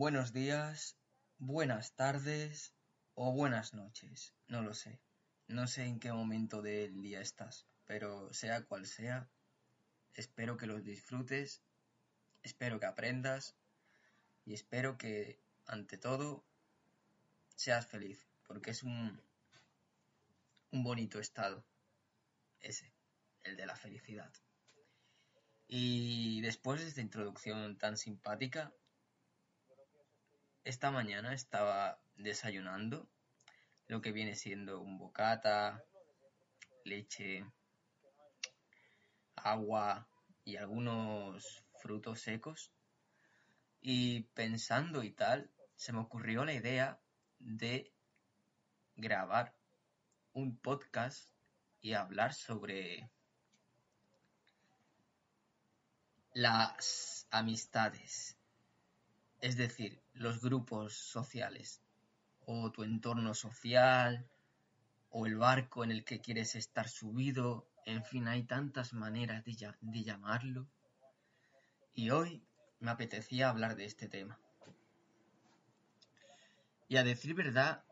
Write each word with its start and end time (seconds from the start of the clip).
Buenos 0.00 0.32
días, 0.32 0.96
buenas 1.38 1.96
tardes 1.96 2.72
o 3.14 3.32
buenas 3.32 3.74
noches, 3.74 4.32
no 4.46 4.62
lo 4.62 4.72
sé. 4.72 5.00
No 5.48 5.66
sé 5.66 5.86
en 5.86 5.98
qué 5.98 6.12
momento 6.12 6.62
del 6.62 7.02
día 7.02 7.20
estás, 7.20 7.66
pero 7.84 8.32
sea 8.32 8.64
cual 8.64 8.86
sea, 8.86 9.28
espero 10.14 10.56
que 10.56 10.66
los 10.68 10.84
disfrutes, 10.84 11.64
espero 12.44 12.78
que 12.78 12.86
aprendas 12.86 13.56
y 14.44 14.54
espero 14.54 14.98
que, 14.98 15.40
ante 15.66 15.98
todo, 15.98 16.44
seas 17.56 17.88
feliz, 17.88 18.24
porque 18.46 18.70
es 18.70 18.84
un, 18.84 19.20
un 20.70 20.84
bonito 20.84 21.18
estado, 21.18 21.64
ese, 22.60 22.94
el 23.42 23.56
de 23.56 23.66
la 23.66 23.74
felicidad. 23.74 24.32
Y 25.66 26.40
después 26.42 26.82
de 26.82 26.86
esta 26.86 27.00
introducción 27.00 27.76
tan 27.78 27.96
simpática, 27.96 28.72
esta 30.64 30.90
mañana 30.90 31.32
estaba 31.32 32.00
desayunando 32.16 33.08
lo 33.86 34.00
que 34.00 34.12
viene 34.12 34.34
siendo 34.34 34.80
un 34.80 34.98
bocata, 34.98 35.82
leche, 36.84 37.44
agua 39.36 40.08
y 40.44 40.56
algunos 40.56 41.64
frutos 41.80 42.20
secos. 42.20 42.72
Y 43.80 44.22
pensando 44.34 45.02
y 45.02 45.10
tal, 45.12 45.50
se 45.76 45.92
me 45.92 46.00
ocurrió 46.00 46.44
la 46.44 46.52
idea 46.52 47.00
de 47.38 47.92
grabar 48.96 49.54
un 50.32 50.56
podcast 50.56 51.30
y 51.80 51.94
hablar 51.94 52.34
sobre 52.34 53.10
las 56.32 57.26
amistades, 57.30 58.37
es 59.40 59.56
decir, 59.56 60.00
los 60.14 60.40
grupos 60.40 60.94
sociales 60.94 61.80
o 62.46 62.70
tu 62.70 62.82
entorno 62.82 63.34
social 63.34 64.26
o 65.10 65.26
el 65.26 65.36
barco 65.36 65.84
en 65.84 65.90
el 65.90 66.04
que 66.04 66.20
quieres 66.20 66.54
estar 66.54 66.88
subido, 66.88 67.66
en 67.86 68.04
fin, 68.04 68.28
hay 68.28 68.42
tantas 68.42 68.92
maneras 68.92 69.44
de, 69.44 69.74
de 69.80 70.02
llamarlo. 70.02 70.66
Y 71.94 72.10
hoy 72.10 72.42
me 72.80 72.90
apetecía 72.90 73.48
hablar 73.48 73.76
de 73.76 73.86
este 73.86 74.08
tema. 74.08 74.38
Y 76.88 76.96
a 76.96 77.04
decir 77.04 77.34
verdad, 77.34 77.84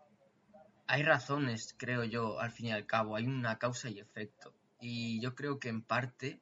hay 0.86 1.02
razones, 1.02 1.74
creo 1.76 2.04
yo, 2.04 2.40
al 2.40 2.50
fin 2.50 2.66
y 2.66 2.72
al 2.72 2.86
cabo, 2.86 3.16
hay 3.16 3.26
una 3.26 3.58
causa 3.58 3.88
y 3.88 3.98
efecto. 3.98 4.54
Y 4.80 5.20
yo 5.20 5.34
creo 5.34 5.58
que 5.58 5.68
en 5.68 5.82
parte, 5.82 6.40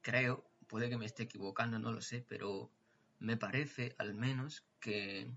creo, 0.00 0.44
puede 0.68 0.88
que 0.88 0.96
me 0.96 1.06
esté 1.06 1.24
equivocando, 1.24 1.78
no 1.78 1.92
lo 1.92 2.00
sé, 2.00 2.24
pero 2.28 2.70
me 3.18 3.36
parece 3.36 3.94
al 3.98 4.14
menos 4.14 4.64
que 4.80 5.30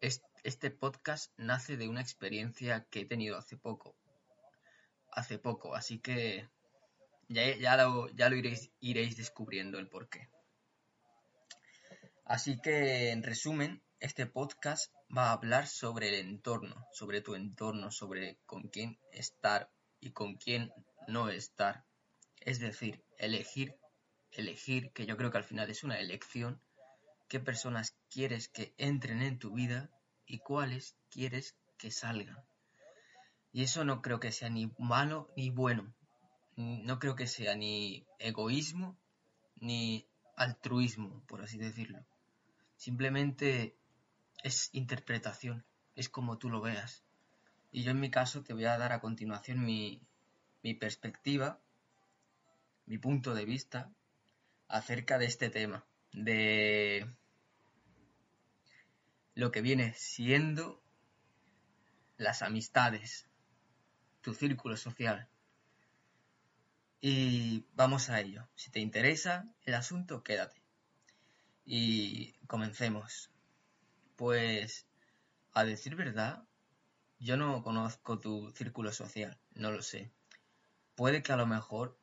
este 0.00 0.70
podcast 0.70 1.32
nace 1.36 1.76
de 1.76 1.88
una 1.88 2.00
experiencia 2.00 2.86
que 2.90 3.00
he 3.00 3.06
tenido 3.06 3.36
hace 3.36 3.56
poco. 3.56 3.96
Hace 5.10 5.38
poco, 5.38 5.74
así 5.74 6.00
que 6.00 6.48
ya, 7.28 7.56
ya 7.56 7.76
lo, 7.76 8.08
ya 8.10 8.28
lo 8.28 8.36
iréis, 8.36 8.70
iréis 8.80 9.16
descubriendo 9.16 9.78
el 9.78 9.88
porqué. 9.88 10.28
Así 12.24 12.60
que, 12.60 13.10
en 13.10 13.22
resumen, 13.22 13.82
este 14.00 14.26
podcast 14.26 14.92
va 15.16 15.28
a 15.28 15.32
hablar 15.32 15.66
sobre 15.66 16.08
el 16.08 16.26
entorno, 16.26 16.86
sobre 16.92 17.20
tu 17.20 17.34
entorno, 17.34 17.90
sobre 17.90 18.38
con 18.46 18.68
quién 18.68 18.98
estar 19.12 19.70
y 20.00 20.12
con 20.12 20.36
quién 20.36 20.72
no 21.06 21.28
estar. 21.28 21.84
Es 22.40 22.60
decir, 22.60 23.04
elegir, 23.18 23.76
elegir, 24.34 24.90
que 24.92 25.06
yo 25.06 25.16
creo 25.16 25.30
que 25.30 25.38
al 25.38 25.44
final 25.44 25.70
es 25.70 25.84
una 25.84 25.98
elección, 25.98 26.60
qué 27.28 27.40
personas 27.40 27.96
quieres 28.10 28.48
que 28.48 28.74
entren 28.78 29.22
en 29.22 29.38
tu 29.38 29.52
vida 29.52 29.90
y 30.26 30.38
cuáles 30.38 30.96
quieres 31.10 31.56
que 31.78 31.90
salgan. 31.90 32.44
Y 33.52 33.62
eso 33.62 33.84
no 33.84 34.02
creo 34.02 34.20
que 34.20 34.32
sea 34.32 34.48
ni 34.50 34.72
malo 34.78 35.30
ni 35.36 35.50
bueno. 35.50 35.94
No 36.56 36.98
creo 36.98 37.16
que 37.16 37.26
sea 37.26 37.54
ni 37.54 38.06
egoísmo 38.18 38.96
ni 39.60 40.06
altruismo, 40.36 41.22
por 41.26 41.42
así 41.42 41.58
decirlo. 41.58 42.04
Simplemente 42.76 43.76
es 44.42 44.70
interpretación, 44.72 45.64
es 45.94 46.08
como 46.08 46.38
tú 46.38 46.50
lo 46.50 46.60
veas. 46.60 47.04
Y 47.70 47.82
yo 47.82 47.92
en 47.92 48.00
mi 48.00 48.10
caso 48.10 48.42
te 48.42 48.52
voy 48.52 48.64
a 48.64 48.78
dar 48.78 48.92
a 48.92 49.00
continuación 49.00 49.64
mi, 49.64 50.02
mi 50.62 50.74
perspectiva, 50.74 51.60
mi 52.86 52.98
punto 52.98 53.34
de 53.34 53.44
vista 53.44 53.90
acerca 54.74 55.18
de 55.18 55.26
este 55.26 55.50
tema, 55.50 55.86
de 56.12 57.08
lo 59.36 59.52
que 59.52 59.60
viene 59.60 59.94
siendo 59.94 60.82
las 62.16 62.42
amistades, 62.42 63.28
tu 64.20 64.34
círculo 64.34 64.76
social. 64.76 65.28
Y 67.00 67.66
vamos 67.74 68.10
a 68.10 68.20
ello. 68.20 68.48
Si 68.56 68.72
te 68.72 68.80
interesa 68.80 69.46
el 69.64 69.74
asunto, 69.74 70.24
quédate. 70.24 70.60
Y 71.64 72.32
comencemos. 72.48 73.30
Pues, 74.16 74.88
a 75.52 75.64
decir 75.64 75.94
verdad, 75.94 76.42
yo 77.20 77.36
no 77.36 77.62
conozco 77.62 78.18
tu 78.18 78.50
círculo 78.50 78.92
social, 78.92 79.38
no 79.54 79.70
lo 79.70 79.82
sé. 79.82 80.10
Puede 80.96 81.22
que 81.22 81.32
a 81.32 81.36
lo 81.36 81.46
mejor 81.46 81.96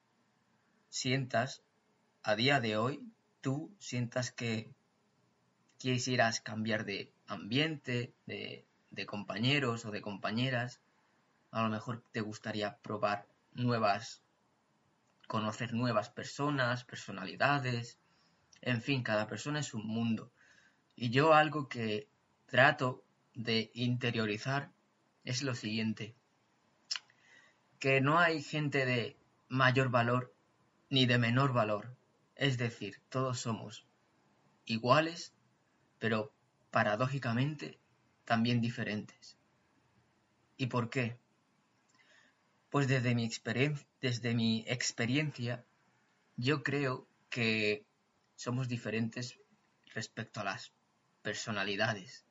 sientas, 0.87 1.63
a 2.23 2.35
día 2.35 2.59
de 2.59 2.77
hoy, 2.77 3.11
tú 3.41 3.73
sientas 3.79 4.31
que 4.31 4.73
quisieras 5.77 6.41
cambiar 6.41 6.85
de 6.85 7.11
ambiente, 7.27 8.13
de, 8.25 8.65
de 8.91 9.05
compañeros 9.05 9.85
o 9.85 9.91
de 9.91 10.01
compañeras. 10.01 10.81
A 11.49 11.63
lo 11.63 11.69
mejor 11.69 12.03
te 12.11 12.21
gustaría 12.21 12.77
probar 12.77 13.27
nuevas, 13.53 14.21
conocer 15.27 15.73
nuevas 15.73 16.09
personas, 16.09 16.83
personalidades. 16.83 17.97
En 18.61 18.81
fin, 18.81 19.01
cada 19.01 19.27
persona 19.27 19.59
es 19.59 19.73
un 19.73 19.87
mundo. 19.87 20.31
Y 20.95 21.09
yo 21.09 21.33
algo 21.33 21.67
que 21.67 22.07
trato 22.45 23.03
de 23.33 23.71
interiorizar 23.73 24.71
es 25.23 25.41
lo 25.41 25.55
siguiente. 25.55 26.15
Que 27.79 28.01
no 28.01 28.19
hay 28.19 28.43
gente 28.43 28.85
de 28.85 29.17
mayor 29.47 29.89
valor 29.89 30.35
ni 30.89 31.05
de 31.07 31.17
menor 31.17 31.53
valor. 31.53 31.95
Es 32.41 32.57
decir, 32.57 32.99
todos 33.09 33.39
somos 33.39 33.85
iguales, 34.65 35.31
pero 35.99 36.33
paradójicamente 36.71 37.77
también 38.25 38.61
diferentes. 38.61 39.37
¿Y 40.57 40.65
por 40.65 40.89
qué? 40.89 41.19
Pues 42.71 42.87
desde 42.87 43.13
mi, 43.13 43.29
desde 44.01 44.33
mi 44.33 44.65
experiencia, 44.65 45.63
yo 46.35 46.63
creo 46.63 47.07
que 47.29 47.85
somos 48.35 48.67
diferentes 48.67 49.37
respecto 49.93 50.39
a 50.39 50.45
las 50.45 50.73
personalidades, 51.21 52.25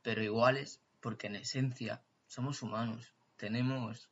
pero 0.00 0.22
iguales 0.22 0.80
porque 1.02 1.26
en 1.26 1.36
esencia 1.36 2.02
somos 2.28 2.62
humanos, 2.62 3.12
tenemos 3.36 4.08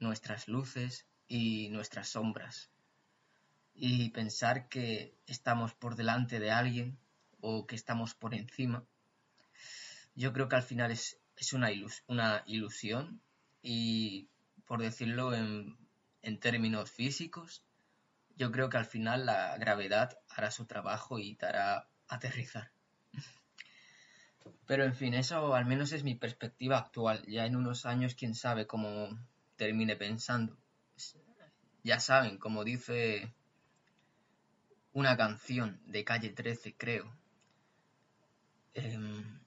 nuestras 0.00 0.48
luces 0.48 1.06
y 1.28 1.68
nuestras 1.68 2.08
sombras. 2.08 2.73
Y 3.74 4.10
pensar 4.10 4.68
que 4.68 5.16
estamos 5.26 5.74
por 5.74 5.96
delante 5.96 6.38
de 6.38 6.50
alguien 6.50 6.98
o 7.40 7.66
que 7.66 7.74
estamos 7.74 8.14
por 8.14 8.34
encima, 8.34 8.84
yo 10.14 10.32
creo 10.32 10.48
que 10.48 10.56
al 10.56 10.62
final 10.62 10.92
es, 10.92 11.18
una, 11.52 11.70
una 12.06 12.42
ilusión 12.46 13.20
y, 13.62 14.28
por 14.64 14.80
decirlo 14.80 15.34
en, 15.34 15.76
en 16.22 16.38
términos 16.38 16.90
físicos, 16.90 17.64
yo 18.36 18.50
creo 18.50 18.68
que 18.68 18.76
al 18.76 18.86
final 18.86 19.26
la 19.26 19.56
gravedad 19.58 20.18
hará 20.28 20.50
su 20.50 20.66
trabajo 20.66 21.18
y 21.18 21.34
te 21.34 21.46
hará 21.46 21.88
aterrizar. 22.08 22.70
Pero 24.66 24.84
en 24.84 24.94
fin, 24.94 25.14
eso 25.14 25.54
al 25.54 25.66
menos 25.66 25.92
es 25.92 26.04
mi 26.04 26.14
perspectiva 26.14 26.78
actual. 26.78 27.24
Ya 27.26 27.46
en 27.46 27.56
unos 27.56 27.86
años, 27.86 28.14
quién 28.14 28.34
sabe 28.34 28.66
cómo 28.66 29.08
termine 29.56 29.96
pensando. 29.96 30.56
Ya 31.82 32.00
saben, 32.00 32.38
como 32.38 32.64
dice 32.64 33.34
una 34.94 35.16
canción 35.16 35.80
de 35.86 36.04
calle 36.04 36.30
13, 36.30 36.76
creo, 36.76 37.12
em, 38.74 39.40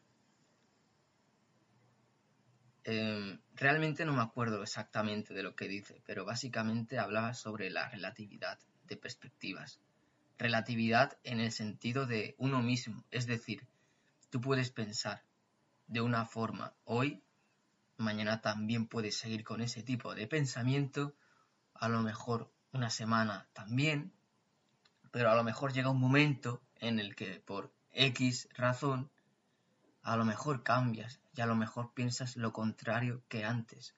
em, 2.83 3.39
realmente 3.55 4.05
no 4.05 4.13
me 4.13 4.21
acuerdo 4.21 4.61
exactamente 4.61 5.33
de 5.33 5.43
lo 5.43 5.55
que 5.55 5.69
dice, 5.69 6.01
pero 6.05 6.25
básicamente 6.25 6.99
hablaba 6.99 7.33
sobre 7.33 7.69
la 7.69 7.87
relatividad 7.89 8.59
de 8.83 8.97
perspectivas. 8.97 9.79
Relatividad 10.37 11.17
en 11.23 11.39
el 11.39 11.53
sentido 11.53 12.05
de 12.05 12.35
uno 12.37 12.61
mismo, 12.61 13.05
es 13.09 13.25
decir, 13.25 13.65
tú 14.29 14.41
puedes 14.41 14.69
pensar 14.69 15.23
de 15.87 16.01
una 16.01 16.25
forma 16.25 16.73
hoy, 16.83 17.23
mañana 17.95 18.41
también 18.41 18.85
puedes 18.87 19.17
seguir 19.17 19.45
con 19.45 19.61
ese 19.61 19.81
tipo 19.81 20.13
de 20.13 20.27
pensamiento, 20.27 21.15
a 21.73 21.87
lo 21.87 22.01
mejor 22.01 22.51
una 22.73 22.89
semana 22.89 23.47
también, 23.53 24.13
pero 25.11 25.31
a 25.31 25.35
lo 25.35 25.43
mejor 25.43 25.73
llega 25.73 25.89
un 25.89 25.99
momento 25.99 26.61
en 26.75 26.99
el 26.99 27.15
que 27.15 27.39
por 27.39 27.73
X 27.91 28.47
razón, 28.55 29.09
a 30.03 30.15
lo 30.15 30.25
mejor 30.25 30.63
cambias 30.63 31.19
y 31.35 31.41
a 31.41 31.45
lo 31.45 31.55
mejor 31.55 31.93
piensas 31.93 32.37
lo 32.37 32.53
contrario 32.53 33.23
que 33.27 33.43
antes. 33.43 33.95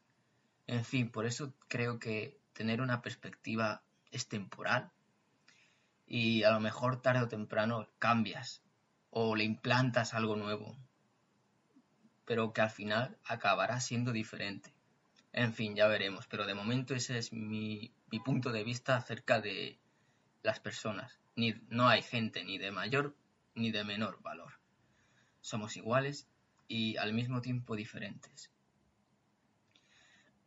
En 0.68 0.86
fin, 0.86 1.12
por 1.12 1.26
eso 1.26 1.54
creo 1.68 2.00
que 2.00 2.40
tener 2.54 2.82
una 2.82 3.02
perspectiva 3.02 3.84
es 4.12 4.28
temporal 4.28 4.92
y 6.06 6.44
a 6.44 6.52
lo 6.52 6.60
mejor 6.60 7.02
tarde 7.02 7.22
o 7.22 7.28
temprano 7.28 7.88
cambias 8.00 8.62
o 9.12 9.36
le 9.36 9.44
implantas 9.44 10.14
algo 10.14 10.36
nuevo, 10.36 10.76
pero 12.26 12.54
que 12.54 12.62
al 12.62 12.70
final 12.70 13.18
acabará 13.26 13.80
siendo 13.80 14.12
diferente. 14.12 14.74
En 15.32 15.54
fin, 15.54 15.76
ya 15.76 15.88
veremos, 15.88 16.28
pero 16.28 16.46
de 16.46 16.56
momento 16.56 16.96
ese 16.96 17.18
es 17.18 17.32
mi, 17.32 17.94
punto 18.26 18.52
de 18.52 18.64
vista 18.64 18.96
acerca 18.96 19.40
de 19.40 19.80
las 20.44 20.60
personas. 20.60 21.20
Ni, 21.36 21.54
no 21.70 21.88
hay 21.88 22.02
gente 22.02 22.44
ni 22.44 22.58
de 22.58 22.72
mayor 22.72 23.16
ni 23.56 23.72
de 23.72 23.84
menor 23.84 24.22
valor. 24.22 24.54
Somos 25.42 25.78
iguales 25.78 26.28
y 26.68 26.98
al 26.98 27.14
mismo 27.14 27.42
tiempo 27.42 27.76
diferentes. 27.76 28.52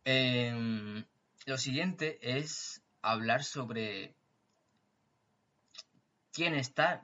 Em, 0.05 1.05
lo 1.45 1.57
siguiente 1.57 2.19
es 2.37 2.81
hablar 3.01 3.43
sobre 3.43 4.15
quién 6.31 6.55
estar, 6.55 7.03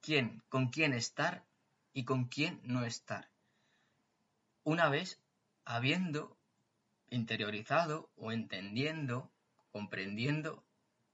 quién, 0.00 0.42
con 0.48 0.68
quién 0.68 0.92
estar 0.92 1.44
y 1.92 2.04
con 2.04 2.24
quién 2.26 2.60
no 2.64 2.84
estar. 2.84 3.30
Una 4.64 4.88
vez 4.88 5.20
habiendo 5.64 6.36
interiorizado 7.10 8.10
o 8.16 8.32
entendiendo, 8.32 9.30
comprendiendo 9.70 10.64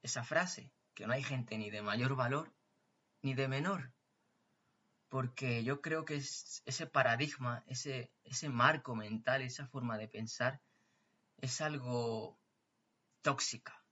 esa 0.03 0.25
frase, 0.25 0.71
que 0.95 1.07
no 1.07 1.13
hay 1.13 1.23
gente 1.23 1.59
ni 1.59 1.71
de 1.71 1.83
mayor 1.83 2.15
valor 2.17 2.53
ni 3.23 3.35
de 3.35 3.49
menor. 3.49 3.93
Porque 5.09 5.65
yo 5.65 5.81
creo 5.81 6.05
que 6.05 6.17
es 6.17 6.63
ese 6.67 6.87
paradigma, 6.87 7.65
ese, 7.67 8.13
ese 8.25 8.49
marco 8.49 8.97
mental, 8.97 9.43
esa 9.43 9.67
forma 9.67 9.99
de 9.99 10.09
pensar, 10.09 10.61
es 11.39 11.61
algo 11.61 12.39
tóxica. 13.23 13.85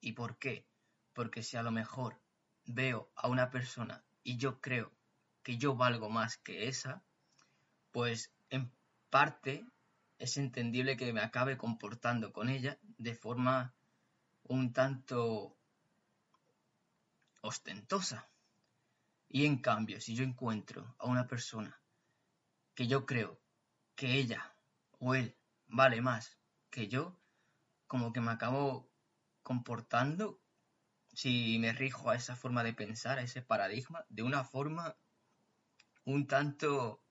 ¿Y 0.00 0.12
por 0.12 0.38
qué? 0.38 0.66
Porque 1.12 1.42
si 1.42 1.56
a 1.56 1.62
lo 1.62 1.70
mejor 1.70 2.20
veo 2.64 3.10
a 3.14 3.28
una 3.28 3.50
persona 3.50 4.04
y 4.22 4.36
yo 4.36 4.60
creo 4.60 4.92
que 5.42 5.56
yo 5.56 5.76
valgo 5.76 6.10
más 6.10 6.36
que 6.38 6.68
esa, 6.68 7.04
pues 7.92 8.32
en 8.50 8.72
parte 9.10 9.66
es 10.18 10.36
entendible 10.36 10.96
que 10.96 11.12
me 11.12 11.20
acabe 11.20 11.56
comportando 11.56 12.32
con 12.32 12.48
ella 12.48 12.78
de 12.82 13.14
forma 13.14 13.74
un 14.42 14.72
tanto 14.72 15.56
ostentosa. 17.46 18.30
Y 19.28 19.46
en 19.46 19.58
cambio, 19.58 20.00
si 20.00 20.14
yo 20.14 20.24
encuentro 20.24 20.94
a 20.98 21.06
una 21.06 21.26
persona 21.26 21.80
que 22.74 22.86
yo 22.86 23.06
creo 23.06 23.40
que 23.94 24.18
ella 24.18 24.54
o 24.98 25.14
él 25.14 25.36
vale 25.66 26.00
más 26.00 26.38
que 26.70 26.88
yo, 26.88 27.18
como 27.86 28.12
que 28.12 28.20
me 28.20 28.30
acabo 28.30 28.90
comportando, 29.42 30.40
si 31.12 31.58
me 31.58 31.72
rijo 31.72 32.10
a 32.10 32.16
esa 32.16 32.36
forma 32.36 32.62
de 32.62 32.74
pensar, 32.74 33.18
a 33.18 33.22
ese 33.22 33.42
paradigma, 33.42 34.04
de 34.08 34.22
una 34.22 34.44
forma 34.44 34.96
un 36.04 36.26
tanto 36.26 37.02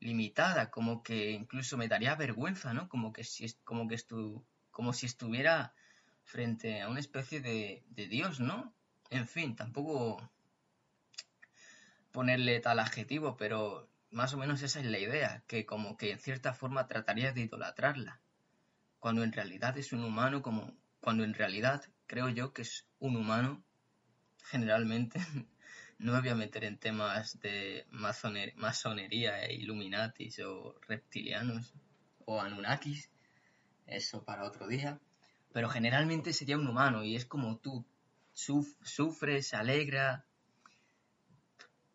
limitada, 0.00 0.70
como 0.70 1.02
que 1.02 1.32
incluso 1.32 1.76
me 1.76 1.88
daría 1.88 2.14
vergüenza, 2.14 2.72
¿no? 2.72 2.88
Como 2.88 3.12
que 3.12 3.24
si, 3.24 3.52
como 3.64 3.88
que 3.88 3.96
estu, 3.96 4.46
como 4.70 4.92
si 4.92 5.06
estuviera 5.06 5.74
frente 6.22 6.82
a 6.82 6.88
una 6.88 7.00
especie 7.00 7.40
de, 7.40 7.84
de 7.88 8.06
Dios, 8.06 8.38
¿no? 8.38 8.77
En 9.10 9.26
fin, 9.26 9.56
tampoco 9.56 10.20
ponerle 12.12 12.60
tal 12.60 12.78
adjetivo, 12.78 13.36
pero 13.36 13.88
más 14.10 14.34
o 14.34 14.38
menos 14.38 14.62
esa 14.62 14.80
es 14.80 14.86
la 14.86 14.98
idea, 14.98 15.42
que 15.46 15.66
como 15.66 15.96
que 15.96 16.12
en 16.12 16.18
cierta 16.18 16.52
forma 16.52 16.88
trataría 16.88 17.32
de 17.32 17.42
idolatrarla, 17.42 18.20
cuando 18.98 19.22
en 19.22 19.32
realidad 19.32 19.76
es 19.78 19.92
un 19.92 20.04
humano 20.04 20.42
como 20.42 20.76
cuando 21.00 21.24
en 21.24 21.34
realidad 21.34 21.84
creo 22.06 22.28
yo 22.28 22.52
que 22.52 22.62
es 22.62 22.86
un 22.98 23.16
humano 23.16 23.62
generalmente. 24.44 25.20
No 26.00 26.12
me 26.12 26.20
voy 26.20 26.28
a 26.28 26.36
meter 26.36 26.62
en 26.62 26.78
temas 26.78 27.40
de 27.40 27.84
masonería 27.90 29.44
e 29.44 29.54
illuminatis 29.54 30.38
o 30.38 30.78
reptilianos 30.86 31.74
o 32.24 32.40
anunnakis, 32.40 33.10
eso 33.84 34.24
para 34.24 34.44
otro 34.44 34.68
día, 34.68 35.00
pero 35.52 35.68
generalmente 35.68 36.32
sería 36.32 36.56
un 36.56 36.68
humano 36.68 37.02
y 37.02 37.16
es 37.16 37.26
como 37.26 37.58
tú, 37.58 37.84
sufre, 38.38 39.42
se 39.42 39.56
alegra, 39.56 40.24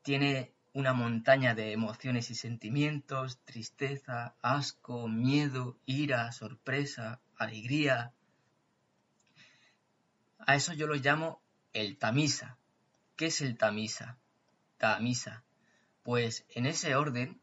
tiene 0.02 0.54
una 0.74 0.94
montaña 0.94 1.56
de 1.56 1.72
emociones 1.72 2.30
y 2.32 2.36
sentimientos, 2.36 3.40
tristeza, 3.46 4.36
asco, 4.42 5.08
miedo, 5.08 5.78
ira, 5.86 6.32
sorpresa, 6.32 7.22
alegría. 7.38 8.14
A 10.40 10.56
eso 10.56 10.74
yo 10.74 10.88
lo 10.88 10.96
llamo 10.96 11.42
el 11.72 11.98
tamisa, 11.98 12.58
¿Qué 13.16 13.28
es 13.28 13.42
el 13.42 13.58
tamisa? 13.58 14.18
Tamisa. 14.78 15.44
Pues 16.02 16.46
en 16.50 16.66
ese 16.66 16.96
orden 16.96 17.40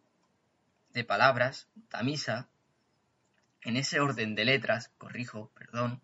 de 0.92 1.04
palabras, 1.04 1.68
tamisa, 1.88 2.50
en 3.62 3.76
ese 3.76 4.00
orden 4.00 4.34
de 4.34 4.44
letras, 4.44 4.90
corrijo, 4.98 5.50
perdón, 5.54 6.02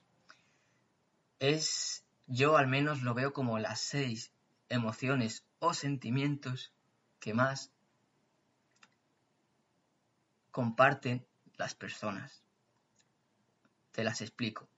es, 1.40 2.05
yo 2.26 2.56
al 2.56 2.66
menos 2.66 3.02
lo 3.02 3.14
veo 3.14 3.32
como 3.32 3.58
las 3.58 3.80
seis 3.80 4.32
emociones 4.68 5.44
o 5.58 5.74
sentimientos 5.74 6.72
que 7.20 7.34
más 7.34 7.70
comparten 10.50 11.26
las 11.56 11.74
personas. 11.74 12.42
Te 13.92 14.04
las 14.04 14.20
explico. 14.20 14.68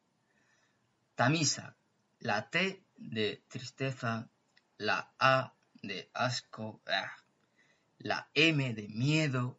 Tamisa, 1.14 1.76
la 2.20 2.50
T 2.50 2.82
de 2.96 3.42
tristeza, 3.48 4.28
la 4.76 5.12
A 5.18 5.54
de 5.82 6.10
asco, 6.14 6.80
ah, 6.86 7.12
la 7.98 8.28
M 8.34 8.74
de 8.74 8.88
miedo, 8.88 9.58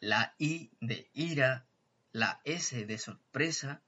la 0.00 0.34
I 0.38 0.70
de 0.80 1.08
ira, 1.14 1.66
la 2.12 2.40
S 2.44 2.84
de 2.84 2.98
sorpresa 2.98 3.80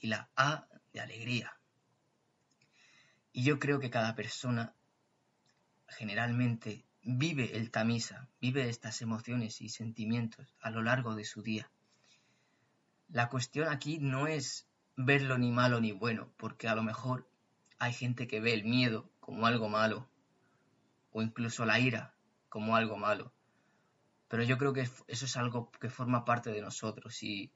y 0.00 0.08
la 0.08 0.28
A 0.36 0.66
de 0.92 1.00
alegría. 1.00 1.56
Y 3.36 3.42
yo 3.42 3.58
creo 3.58 3.80
que 3.80 3.90
cada 3.90 4.14
persona 4.14 4.76
generalmente 5.88 6.84
vive 7.02 7.56
el 7.56 7.72
tamisa, 7.72 8.28
vive 8.40 8.68
estas 8.68 9.02
emociones 9.02 9.60
y 9.60 9.70
sentimientos 9.70 10.54
a 10.60 10.70
lo 10.70 10.82
largo 10.82 11.16
de 11.16 11.24
su 11.24 11.42
día. 11.42 11.68
La 13.08 13.28
cuestión 13.28 13.68
aquí 13.68 13.98
no 13.98 14.28
es 14.28 14.68
verlo 14.96 15.36
ni 15.36 15.50
malo 15.50 15.80
ni 15.80 15.90
bueno, 15.90 16.32
porque 16.36 16.68
a 16.68 16.76
lo 16.76 16.84
mejor 16.84 17.28
hay 17.80 17.92
gente 17.92 18.28
que 18.28 18.38
ve 18.38 18.54
el 18.54 18.62
miedo 18.62 19.10
como 19.18 19.48
algo 19.48 19.68
malo, 19.68 20.08
o 21.10 21.20
incluso 21.20 21.64
la 21.64 21.80
ira 21.80 22.14
como 22.48 22.76
algo 22.76 22.96
malo. 22.96 23.32
Pero 24.28 24.44
yo 24.44 24.58
creo 24.58 24.72
que 24.72 24.88
eso 25.08 25.24
es 25.24 25.36
algo 25.36 25.72
que 25.72 25.90
forma 25.90 26.24
parte 26.24 26.52
de 26.52 26.62
nosotros 26.62 27.20
y 27.24 27.50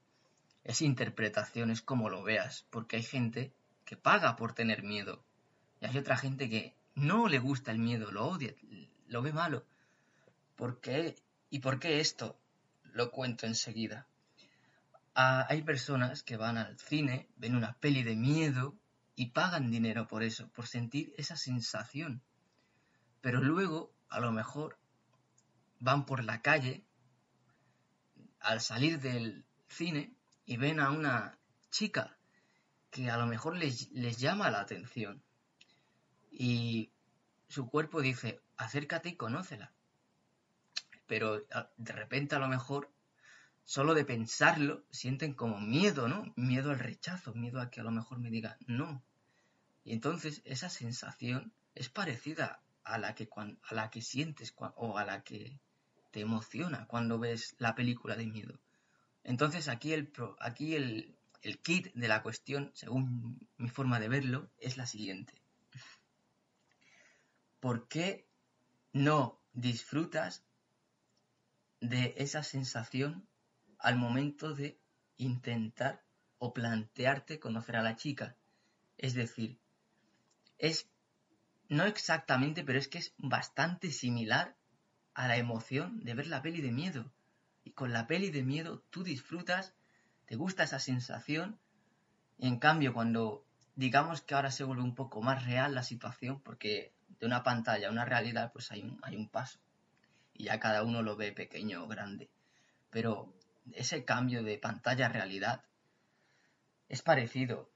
es 0.65 0.81
interpretación, 0.81 1.71
es 1.71 1.81
como 1.81 2.09
lo 2.09 2.21
veas, 2.21 2.67
porque 2.69 2.97
hay 2.97 3.03
gente 3.03 3.53
que 3.85 3.95
paga 3.95 4.35
por 4.35 4.51
tener 4.51 4.83
miedo 4.83 5.23
y 5.81 5.85
hay 5.85 5.97
otra 5.97 6.17
gente 6.17 6.49
que 6.49 6.75
no 6.95 7.27
le 7.27 7.39
gusta 7.39 7.71
el 7.71 7.79
miedo, 7.79 8.11
lo 8.11 8.27
odia, 8.27 8.53
lo 9.07 9.21
ve 9.21 9.31
malo. 9.31 9.65
¿Por 10.55 10.81
qué? 10.81 11.15
¿Y 11.49 11.59
por 11.59 11.79
qué 11.79 11.99
esto? 11.99 12.37
Lo 12.83 13.11
cuento 13.11 13.45
enseguida. 13.45 14.07
Ah, 15.15 15.45
hay 15.49 15.61
personas 15.61 16.23
que 16.23 16.37
van 16.37 16.57
al 16.57 16.77
cine, 16.79 17.29
ven 17.37 17.55
una 17.55 17.73
peli 17.73 18.03
de 18.03 18.15
miedo 18.15 18.77
y 19.15 19.27
pagan 19.27 19.71
dinero 19.71 20.07
por 20.07 20.23
eso, 20.23 20.49
por 20.49 20.67
sentir 20.67 21.13
esa 21.17 21.37
sensación. 21.37 22.21
Pero 23.21 23.41
luego, 23.41 23.93
a 24.09 24.19
lo 24.19 24.31
mejor, 24.31 24.77
van 25.79 26.05
por 26.05 26.23
la 26.23 26.41
calle 26.41 26.83
al 28.39 28.61
salir 28.61 28.99
del 28.99 29.45
cine 29.67 30.13
y 30.45 30.57
ven 30.57 30.79
a 30.79 30.91
una 30.91 31.37
chica 31.69 32.17
que 32.91 33.09
a 33.09 33.17
lo 33.17 33.27
mejor 33.27 33.55
les, 33.57 33.91
les 33.91 34.17
llama 34.17 34.49
la 34.49 34.61
atención. 34.61 35.21
Y 36.41 36.93
su 37.49 37.69
cuerpo 37.69 38.01
dice, 38.01 38.41
acércate 38.55 39.09
y 39.09 39.17
conócela. 39.17 39.73
pero 41.05 41.45
de 41.77 41.93
repente 41.93 42.35
a 42.35 42.39
lo 42.39 42.47
mejor 42.47 42.89
solo 43.65 43.93
de 43.93 44.05
pensarlo 44.05 44.85
sienten 44.89 45.33
como 45.33 45.59
miedo, 45.59 46.07
¿no? 46.07 46.31
Miedo 46.37 46.71
al 46.71 46.79
rechazo, 46.79 47.33
miedo 47.33 47.59
a 47.59 47.69
que 47.69 47.81
a 47.81 47.83
lo 47.83 47.91
mejor 47.91 48.19
me 48.19 48.29
diga 48.29 48.57
no. 48.67 49.03
Y 49.83 49.91
entonces 49.93 50.41
esa 50.45 50.69
sensación 50.69 51.51
es 51.75 51.89
parecida 51.89 52.61
a 52.83 52.97
la 52.99 53.15
que, 53.15 53.27
a 53.35 53.73
la 53.75 53.89
que 53.89 54.01
sientes 54.01 54.53
o 54.57 54.97
a 54.97 55.03
la 55.05 55.23
que 55.23 55.59
te 56.11 56.21
emociona 56.21 56.87
cuando 56.87 57.19
ves 57.19 57.55
la 57.59 57.75
película 57.75 58.15
de 58.15 58.27
miedo. 58.27 58.59
Entonces 59.23 59.67
aquí 59.67 59.91
el, 59.93 60.13
aquí 60.39 60.75
el, 60.75 61.17
el 61.41 61.59
kit 61.59 61.93
de 61.93 62.07
la 62.07 62.23
cuestión, 62.23 62.71
según 62.75 63.39
mi 63.57 63.69
forma 63.69 63.99
de 63.99 64.07
verlo, 64.09 64.49
es 64.57 64.77
la 64.77 64.85
siguiente. 64.85 65.33
¿Por 67.59 67.87
qué 67.87 68.27
no 68.93 69.39
disfrutas 69.53 70.43
de 71.81 72.13
esa 72.17 72.43
sensación 72.43 73.27
al 73.77 73.97
momento 73.97 74.53
de 74.53 74.79
intentar 75.17 76.03
o 76.37 76.53
plantearte 76.53 77.39
conocer 77.39 77.75
a 77.75 77.83
la 77.83 77.95
chica? 77.95 78.37
Es 78.97 79.13
decir, 79.13 79.59
es 80.57 80.89
no 81.69 81.85
exactamente, 81.85 82.63
pero 82.63 82.79
es 82.79 82.87
que 82.87 82.97
es 82.97 83.13
bastante 83.17 83.91
similar 83.91 84.55
a 85.13 85.27
la 85.27 85.37
emoción 85.37 86.03
de 86.03 86.15
ver 86.15 86.27
la 86.27 86.41
peli 86.41 86.61
de 86.61 86.71
miedo. 86.71 87.11
Y 87.63 87.71
con 87.71 87.93
la 87.93 88.07
peli 88.07 88.31
de 88.31 88.43
miedo 88.43 88.83
tú 88.89 89.03
disfrutas, 89.03 89.73
te 90.25 90.35
gusta 90.35 90.63
esa 90.63 90.79
sensación. 90.79 91.59
En 92.39 92.57
cambio, 92.57 92.93
cuando 92.93 93.45
digamos 93.75 94.21
que 94.21 94.33
ahora 94.33 94.49
se 94.49 94.63
vuelve 94.63 94.81
un 94.81 94.95
poco 94.95 95.21
más 95.21 95.45
real 95.45 95.75
la 95.75 95.83
situación, 95.83 96.41
porque 96.41 96.93
de 97.19 97.25
una 97.25 97.43
pantalla 97.43 97.87
a 97.87 97.91
una 97.91 98.05
realidad, 98.05 98.51
pues 98.51 98.71
hay 98.71 98.83
un, 98.83 98.99
hay 99.01 99.15
un 99.15 99.29
paso. 99.29 99.59
Y 100.33 100.45
ya 100.45 100.59
cada 100.59 100.83
uno 100.83 101.01
lo 101.01 101.15
ve 101.15 101.31
pequeño 101.31 101.83
o 101.83 101.87
grande. 101.87 102.29
Pero 102.89 103.33
ese 103.73 104.05
cambio 104.05 104.43
de 104.43 104.57
pantalla 104.57 105.07
a 105.07 105.09
realidad 105.09 105.63
es 106.87 107.01
parecido 107.01 107.69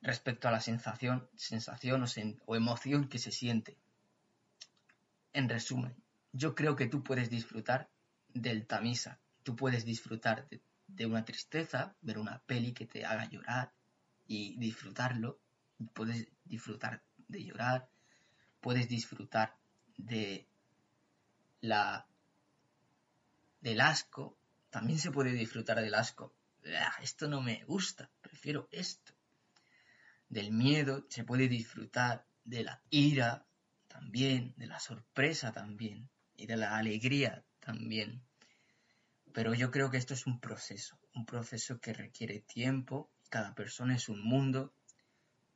respecto 0.00 0.48
a 0.48 0.50
la 0.50 0.60
sensación, 0.60 1.28
sensación 1.34 2.04
o, 2.46 2.56
emoción 2.56 3.08
que 3.08 3.18
se 3.18 3.32
siente. 3.32 3.76
En 5.32 5.48
resumen, 5.48 5.96
yo 6.32 6.54
creo 6.54 6.76
que 6.76 6.86
tú 6.86 7.02
puedes 7.02 7.30
disfrutar 7.30 7.88
del 8.28 8.66
Tamisa, 8.66 9.18
tú 9.42 9.56
puedes 9.56 9.84
disfrutar 9.84 10.48
de, 10.86 11.06
una 11.06 11.24
tristeza, 11.24 11.94
ver 12.00 12.18
una 12.18 12.40
peli 12.40 12.72
que 12.72 12.86
te 12.86 13.04
haga 13.04 13.28
llorar 13.28 13.72
y 14.26 14.58
disfrutarlo, 14.58 15.40
puedes 15.94 16.28
disfrutar 16.44 17.02
de 17.28 17.44
llorar, 17.44 17.88
puedes 18.68 18.86
disfrutar 18.86 19.56
de 19.96 20.46
la 21.62 22.06
del 23.62 23.80
asco, 23.80 24.36
también 24.68 24.98
se 24.98 25.10
puede 25.10 25.32
disfrutar 25.32 25.80
del 25.80 25.94
asco. 25.94 26.34
Ah, 26.78 26.98
esto 27.02 27.28
no 27.28 27.40
me 27.40 27.64
gusta, 27.64 28.10
prefiero 28.20 28.68
esto 28.70 29.14
del 30.28 30.52
miedo, 30.52 31.06
se 31.08 31.24
puede 31.24 31.48
disfrutar 31.48 32.26
de 32.44 32.64
la 32.64 32.82
ira 32.90 33.46
también, 33.86 34.52
de 34.58 34.66
la 34.66 34.80
sorpresa 34.80 35.50
también 35.50 36.10
y 36.36 36.44
de 36.44 36.58
la 36.58 36.76
alegría 36.76 37.46
también. 37.60 38.22
Pero 39.32 39.54
yo 39.54 39.70
creo 39.70 39.90
que 39.90 39.96
esto 39.96 40.12
es 40.12 40.26
un 40.26 40.40
proceso, 40.40 41.00
un 41.14 41.24
proceso 41.24 41.80
que 41.80 41.94
requiere 41.94 42.40
tiempo, 42.40 43.10
cada 43.30 43.54
persona 43.54 43.94
es 43.94 44.10
un 44.10 44.22
mundo 44.22 44.74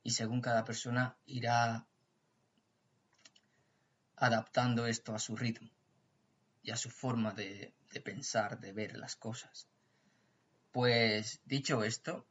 y 0.01 0.09
según 0.09 0.41
cada 0.41 0.63
persona 0.63 1.15
irá 1.27 1.85
adaptando 4.25 4.87
esto 4.87 5.13
a 5.13 5.19
su 5.19 5.35
ritmo 5.35 5.69
y 6.61 6.71
a 6.71 6.77
su 6.77 6.89
forma 6.89 7.33
de, 7.33 7.73
pensar, 8.03 8.59
de 8.59 8.71
ver 8.71 8.97
las 8.97 9.15
cosas. 9.15 9.67
Pues 10.71 11.41
dicho 11.45 11.83
esto, 11.83 12.25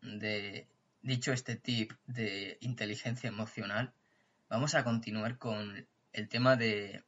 Dicho 1.02 1.32
este 1.32 1.56
tip 1.56 1.92
de 2.06 2.58
inteligencia 2.60 3.26
emocional, 3.26 3.92
vamos 4.48 4.76
a 4.76 4.84
continuar 4.84 5.36
con 5.36 5.88
el 6.12 6.28
tema 6.28 6.54
de 6.54 7.04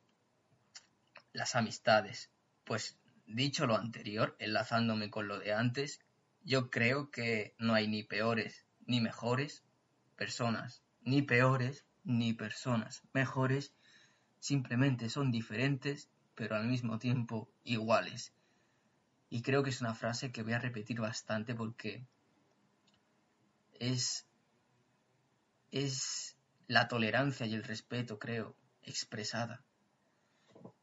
las 1.32 1.54
amistades. 1.54 2.32
Pues 2.64 2.98
dicho 3.26 3.68
lo 3.68 3.76
anterior, 3.76 4.34
enlazándome 4.40 5.10
con 5.10 5.28
lo 5.28 5.38
de 5.38 5.52
antes, 5.52 6.00
yo 6.42 6.70
creo 6.70 7.12
que 7.12 7.54
no 7.58 7.74
hay 7.74 7.86
ni 7.86 8.02
peores 8.02 8.66
ni 8.84 9.00
mejores 9.00 9.62
personas, 10.16 10.82
ni 11.02 11.22
peores 11.22 11.84
ni 12.02 12.32
personas 12.32 13.02
mejores, 13.12 13.76
simplemente 14.44 15.08
son 15.08 15.30
diferentes, 15.30 16.10
pero 16.34 16.54
al 16.54 16.66
mismo 16.66 16.98
tiempo 16.98 17.48
iguales. 17.64 18.34
Y 19.30 19.40
creo 19.40 19.62
que 19.62 19.70
es 19.70 19.80
una 19.80 19.94
frase 19.94 20.32
que 20.32 20.42
voy 20.42 20.52
a 20.52 20.58
repetir 20.58 21.00
bastante 21.00 21.54
porque 21.54 22.06
es, 23.80 24.26
es 25.70 26.36
la 26.66 26.88
tolerancia 26.88 27.46
y 27.46 27.54
el 27.54 27.64
respeto, 27.64 28.18
creo, 28.18 28.54
expresada. 28.82 29.64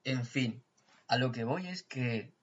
En 0.06 0.26
fin, 0.26 0.64
a 1.08 1.18
lo 1.18 1.32
que 1.32 1.44
voy 1.44 1.68
es 1.68 1.84
que 1.84 2.34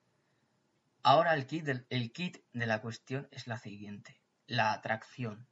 ahora 1.02 1.34
el 1.34 1.46
kit, 1.46 1.68
el 1.88 2.12
kit 2.12 2.38
de 2.52 2.66
la 2.66 2.80
cuestión 2.80 3.26
es 3.32 3.48
la 3.48 3.58
siguiente, 3.58 4.20
la 4.46 4.72
atracción. 4.72 5.48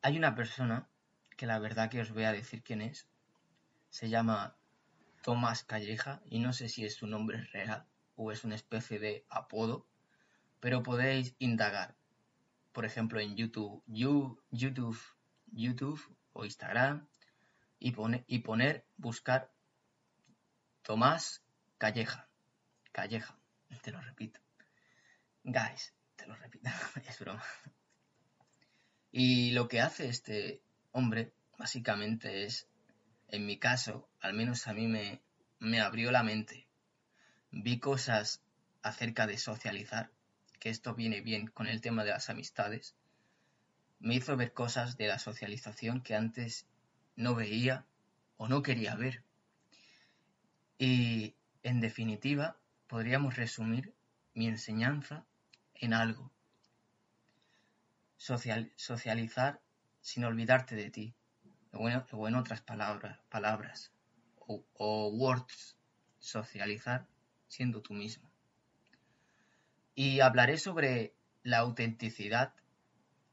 Hay 0.00 0.16
una 0.16 0.34
persona 0.34 0.88
que 1.36 1.44
la 1.44 1.58
verdad 1.58 1.90
que 1.90 2.00
os 2.00 2.10
voy 2.10 2.24
a 2.24 2.32
decir 2.32 2.62
quién 2.62 2.80
es. 2.80 3.06
Se 3.90 4.08
llama 4.08 4.56
Tomás 5.22 5.64
Calleja 5.64 6.22
y 6.26 6.38
no 6.38 6.52
sé 6.52 6.68
si 6.68 6.84
es 6.84 6.94
su 6.94 7.06
nombre 7.06 7.44
real 7.52 7.86
o 8.16 8.32
es 8.32 8.44
una 8.44 8.54
especie 8.54 8.98
de 8.98 9.24
apodo, 9.28 9.86
pero 10.60 10.82
podéis 10.82 11.34
indagar 11.38 11.98
por 12.78 12.84
ejemplo, 12.84 13.18
en 13.18 13.34
YouTube, 13.34 13.82
YouTube, 13.88 15.00
YouTube 15.50 16.00
o 16.32 16.44
Instagram 16.44 17.08
y, 17.80 17.92
y 18.28 18.38
poner, 18.38 18.86
buscar 18.96 19.50
Tomás 20.82 21.42
Calleja. 21.76 22.28
Calleja, 22.92 23.36
te 23.82 23.90
lo 23.90 24.00
repito. 24.00 24.38
Guys, 25.42 25.92
te 26.14 26.28
lo 26.28 26.36
repito, 26.36 26.70
es 27.08 27.18
broma. 27.18 27.42
Y 29.10 29.50
lo 29.50 29.66
que 29.66 29.80
hace 29.80 30.06
este 30.08 30.62
hombre, 30.92 31.32
básicamente, 31.58 32.44
es, 32.44 32.67
en 33.28 33.44
mi 33.44 33.58
caso, 33.58 34.08
al 34.20 34.34
menos 34.34 34.66
a 34.66 34.72
mí 34.72 34.86
me, 34.86 35.80
abrió 35.80 36.10
la 36.10 36.22
mente. 36.22 36.66
Vi 37.50 37.78
cosas 37.78 38.42
acerca 38.82 39.26
de 39.26 39.38
socializar 39.38 40.10
que 40.58 40.70
esto 40.70 40.94
viene 40.94 41.20
bien 41.20 41.46
con 41.46 41.66
el 41.66 41.80
tema 41.80 42.04
de 42.04 42.10
las 42.10 42.30
amistades, 42.30 42.96
me 44.00 44.14
hizo 44.14 44.36
ver 44.36 44.52
cosas 44.52 44.96
de 44.96 45.08
la 45.08 45.18
socialización 45.18 46.02
que 46.02 46.14
antes 46.14 46.66
no 47.16 47.34
veía 47.34 47.84
o 48.36 48.48
no 48.48 48.62
quería 48.62 48.94
ver. 48.94 49.22
Y, 50.78 51.34
en 51.62 51.80
definitiva, 51.80 52.56
podríamos 52.86 53.36
resumir 53.36 53.92
mi 54.34 54.46
enseñanza 54.46 55.26
en 55.74 55.92
algo. 55.92 56.32
socializar 58.16 59.60
sin 60.00 60.24
olvidarte 60.24 60.74
de 60.74 60.90
ti, 60.90 61.14
o 61.72 61.88
en, 62.28 62.34
otras 62.34 62.60
palabras, 62.62 63.18
palabras 63.28 63.92
o 64.46 65.08
words, 65.08 65.78
socializar 66.18 67.06
siendo 67.46 67.82
tú 67.82 67.94
mismo 67.94 68.28
y 69.98 70.20
hablaré 70.20 70.58
sobre 70.58 71.16
la 71.42 71.58
autenticidad, 71.58 72.54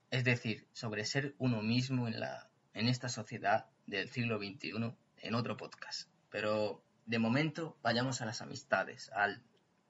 es 0.09 0.23
decir, 0.23 0.67
sobre 0.73 1.05
ser 1.05 1.35
uno 1.37 1.61
mismo 1.61 2.07
en, 2.07 2.19
la, 2.19 2.49
en 2.73 2.87
esta 2.87 3.07
sociedad 3.07 3.69
del 3.85 4.09
siglo 4.09 4.39
XXI 4.39 4.71
en 5.17 5.35
otro 5.35 5.57
podcast. 5.57 6.09
Pero 6.31 6.83
de 7.05 7.19
momento 7.19 7.77
vayamos 7.83 8.21
a 8.21 8.25
las 8.25 8.41
amistades, 8.41 9.11
al 9.11 9.43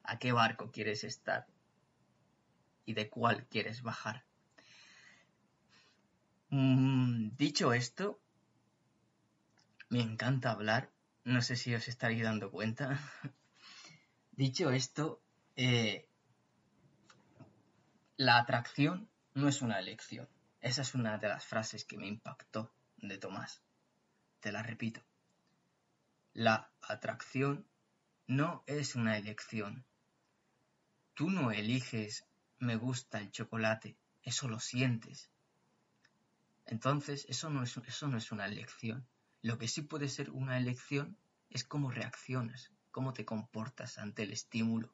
a 0.03 0.19
qué 0.19 0.33
barco 0.33 0.69
quieres 0.69 1.05
estar 1.05 1.47
y 2.85 2.93
de 2.93 3.09
cuál 3.09 3.45
quieres 3.47 3.81
bajar. 3.81 4.25
Mm, 6.49 7.37
dicho 7.37 7.71
esto, 7.71 8.19
me 9.89 10.01
encanta 10.01 10.51
hablar, 10.51 10.91
no 11.23 11.41
sé 11.41 11.55
si 11.55 11.73
os 11.75 11.87
estaréis 11.87 12.23
dando 12.23 12.51
cuenta. 12.51 12.99
dicho 14.31 14.71
esto, 14.71 15.21
eh, 15.55 16.07
la 18.17 18.37
atracción 18.37 19.09
no 19.33 19.47
es 19.47 19.61
una 19.61 19.79
elección. 19.79 20.29
Esa 20.61 20.81
es 20.81 20.95
una 20.95 21.17
de 21.17 21.27
las 21.27 21.45
frases 21.45 21.85
que 21.85 21.97
me 21.97 22.07
impactó 22.07 22.71
de 22.97 23.17
Tomás. 23.17 23.61
Te 24.39 24.51
la 24.51 24.63
repito. 24.63 25.01
La 26.33 26.71
atracción 26.81 27.67
no 28.27 28.63
es 28.65 28.95
una 28.95 29.17
elección. 29.17 29.85
Tú 31.13 31.29
no 31.29 31.51
eliges 31.51 32.25
me 32.59 32.75
gusta 32.75 33.19
el 33.19 33.31
chocolate, 33.31 33.97
eso 34.23 34.47
lo 34.47 34.59
sientes. 34.59 35.29
Entonces, 36.65 37.25
eso 37.29 37.49
no 37.49 37.63
es, 37.63 37.77
eso 37.77 38.07
no 38.07 38.17
es 38.17 38.31
una 38.31 38.45
elección. 38.45 39.07
Lo 39.45 39.59
que 39.59 39.67
sí 39.67 39.83
puede 39.83 40.09
ser 40.09 40.31
una 40.31 40.57
elección 40.57 41.19
es 41.51 41.63
cómo 41.63 41.91
reaccionas, 41.91 42.71
cómo 42.89 43.13
te 43.13 43.25
comportas 43.25 43.99
ante 43.99 44.23
el 44.23 44.31
estímulo. 44.33 44.91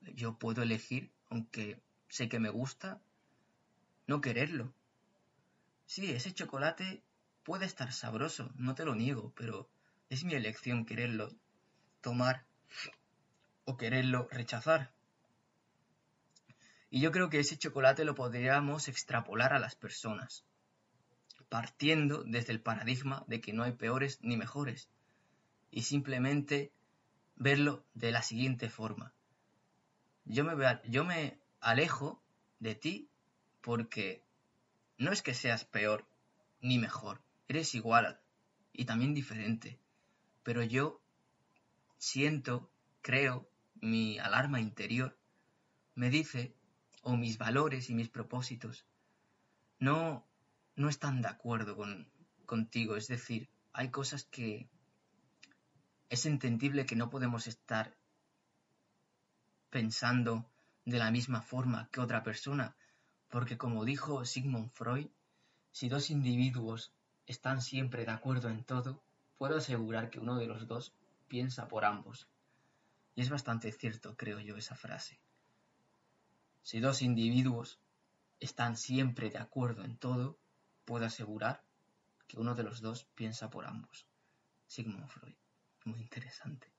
Yo 0.00 0.38
puedo 0.38 0.62
elegir, 0.62 1.12
aunque 1.28 1.82
sé 2.08 2.30
que 2.30 2.38
me 2.38 2.48
gusta, 2.48 2.98
no 4.06 4.22
quererlo. 4.22 4.72
Sí, 5.84 6.10
ese 6.12 6.32
chocolate 6.32 7.02
puede 7.42 7.66
estar 7.66 7.92
sabroso, 7.92 8.50
no 8.56 8.74
te 8.74 8.86
lo 8.86 8.94
niego, 8.94 9.34
pero 9.36 9.68
es 10.08 10.24
mi 10.24 10.32
elección 10.32 10.86
quererlo 10.86 11.28
tomar 12.00 12.46
o 13.66 13.76
quererlo 13.76 14.28
rechazar. 14.30 14.94
Y 16.88 17.02
yo 17.02 17.12
creo 17.12 17.28
que 17.28 17.40
ese 17.40 17.58
chocolate 17.58 18.06
lo 18.06 18.14
podríamos 18.14 18.88
extrapolar 18.88 19.52
a 19.52 19.58
las 19.58 19.74
personas, 19.74 20.46
partiendo 21.48 22.24
desde 22.24 22.52
el 22.52 22.60
paradigma 22.60 23.24
de 23.28 23.40
que 23.40 23.52
no 23.52 23.62
hay 23.62 23.72
peores 23.72 24.18
ni 24.22 24.36
mejores, 24.36 24.88
y 25.70 25.82
simplemente 25.82 26.72
verlo 27.36 27.84
de 27.94 28.10
la 28.10 28.22
siguiente 28.22 28.68
forma. 28.68 29.12
Yo 30.24 30.44
me, 30.44 30.80
yo 30.88 31.04
me 31.04 31.38
alejo 31.60 32.22
de 32.58 32.74
ti 32.74 33.08
porque 33.60 34.24
no 34.98 35.12
es 35.12 35.22
que 35.22 35.34
seas 35.34 35.64
peor 35.64 36.06
ni 36.60 36.78
mejor, 36.78 37.20
eres 37.48 37.74
igual 37.74 38.20
y 38.72 38.84
también 38.84 39.14
diferente, 39.14 39.78
pero 40.42 40.62
yo 40.62 41.00
siento, 41.98 42.70
creo, 43.02 43.48
mi 43.80 44.18
alarma 44.18 44.60
interior 44.60 45.16
me 45.94 46.10
dice, 46.10 46.54
o 47.02 47.16
mis 47.16 47.38
valores 47.38 47.90
y 47.90 47.94
mis 47.94 48.08
propósitos, 48.08 48.84
no, 49.78 50.26
no 50.76 50.88
están 50.88 51.22
de 51.22 51.28
acuerdo 51.28 51.76
con, 51.76 52.08
contigo. 52.44 52.96
Es 52.96 53.08
decir, 53.08 53.48
hay 53.72 53.90
cosas 53.90 54.24
que 54.24 54.68
es 56.08 56.26
entendible 56.26 56.86
que 56.86 56.96
no 56.96 57.10
podemos 57.10 57.46
estar 57.46 57.96
pensando 59.70 60.48
de 60.84 60.98
la 60.98 61.10
misma 61.10 61.42
forma 61.42 61.88
que 61.90 62.00
otra 62.00 62.22
persona, 62.22 62.76
porque 63.28 63.58
como 63.58 63.84
dijo 63.84 64.24
Sigmund 64.24 64.70
Freud, 64.70 65.08
si 65.72 65.88
dos 65.88 66.10
individuos 66.10 66.92
están 67.26 67.60
siempre 67.60 68.04
de 68.04 68.12
acuerdo 68.12 68.48
en 68.48 68.62
todo, 68.64 69.02
puedo 69.36 69.56
asegurar 69.56 70.10
que 70.10 70.20
uno 70.20 70.36
de 70.36 70.46
los 70.46 70.66
dos 70.66 70.94
piensa 71.28 71.68
por 71.68 71.84
ambos. 71.84 72.28
Y 73.14 73.22
es 73.22 73.30
bastante 73.30 73.72
cierto, 73.72 74.16
creo 74.16 74.40
yo, 74.40 74.56
esa 74.56 74.76
frase. 74.76 75.18
Si 76.62 76.80
dos 76.80 77.02
individuos 77.02 77.80
están 78.40 78.76
siempre 78.76 79.30
de 79.30 79.38
acuerdo 79.38 79.84
en 79.84 79.96
todo, 79.96 80.38
puedo 80.86 81.04
asegurar 81.04 81.62
que 82.26 82.40
uno 82.40 82.54
de 82.54 82.62
los 82.62 82.80
dos 82.80 83.04
piensa 83.14 83.50
por 83.50 83.66
ambos. 83.66 84.06
Sigmund 84.66 85.08
Freud. 85.08 85.34
Muy 85.84 86.00
interesante. 86.00 86.72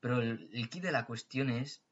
Pero 0.00 0.22
el, 0.22 0.50
el 0.52 0.68
de 0.68 0.92
la 0.92 1.04
cuestión 1.04 1.50
es 1.50 1.82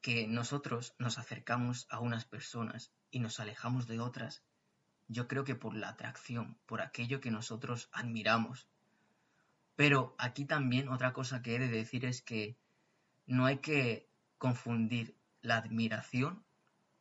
que 0.00 0.26
nosotros 0.26 0.94
nos 0.98 1.18
acercamos 1.18 1.86
a 1.90 2.00
unas 2.00 2.24
personas 2.24 2.92
y 3.10 3.20
nos 3.20 3.40
alejamos 3.40 3.86
de 3.86 4.00
otras, 4.00 4.42
yo 5.08 5.28
creo 5.28 5.44
que 5.44 5.54
por 5.54 5.74
la 5.74 5.88
atracción, 5.88 6.58
por 6.66 6.80
aquello 6.80 7.20
que 7.20 7.30
nosotros 7.30 7.88
admiramos. 7.92 8.68
Pero 9.76 10.14
aquí 10.18 10.44
también 10.44 10.88
otra 10.88 11.12
cosa 11.12 11.42
que 11.42 11.56
he 11.56 11.58
de 11.58 11.68
decir 11.68 12.04
es 12.04 12.22
que 12.22 12.56
no 13.26 13.46
hay 13.46 13.58
que 13.58 14.08
confundir 14.38 15.16
la 15.42 15.56
admiración 15.56 16.44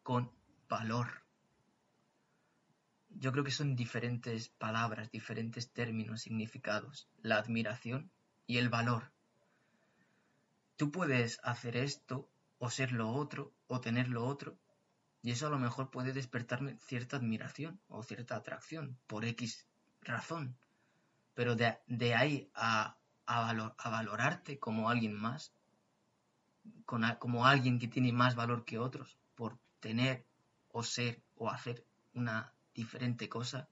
con 0.03 0.31
valor. 0.67 1.23
Yo 3.09 3.31
creo 3.31 3.43
que 3.43 3.51
son 3.51 3.75
diferentes 3.75 4.49
palabras, 4.49 5.11
diferentes 5.11 5.71
términos, 5.71 6.21
significados. 6.21 7.09
La 7.21 7.37
admiración 7.37 8.11
y 8.47 8.57
el 8.57 8.69
valor. 8.69 9.11
Tú 10.77 10.91
puedes 10.91 11.39
hacer 11.43 11.75
esto 11.75 12.29
o 12.59 12.69
ser 12.69 12.91
lo 12.91 13.09
otro, 13.09 13.53
o 13.67 13.81
tener 13.81 14.07
lo 14.09 14.25
otro, 14.25 14.57
y 15.21 15.31
eso 15.31 15.47
a 15.47 15.49
lo 15.49 15.59
mejor 15.59 15.91
puede 15.91 16.13
despertarme 16.13 16.77
cierta 16.79 17.17
admiración 17.17 17.79
o 17.87 18.03
cierta 18.03 18.35
atracción 18.35 18.97
por 19.07 19.25
X 19.25 19.67
razón. 20.01 20.57
Pero 21.33 21.55
de, 21.55 22.15
ahí 22.15 22.49
a, 22.53 22.97
a, 23.25 23.89
valorarte 23.89 24.59
como 24.59 24.89
alguien 24.89 25.13
más, 25.13 25.53
como 26.85 27.45
alguien 27.45 27.79
que 27.79 27.87
tiene 27.87 28.11
más 28.13 28.35
valor 28.35 28.65
que 28.65 28.79
otros, 28.79 29.17
por 29.35 29.59
tener 29.79 30.25
o 30.71 30.83
ser 30.83 31.21
o 31.35 31.49
hacer 31.49 31.85
una 32.13 32.53
diferente 32.73 33.29
cosa, 33.29 33.69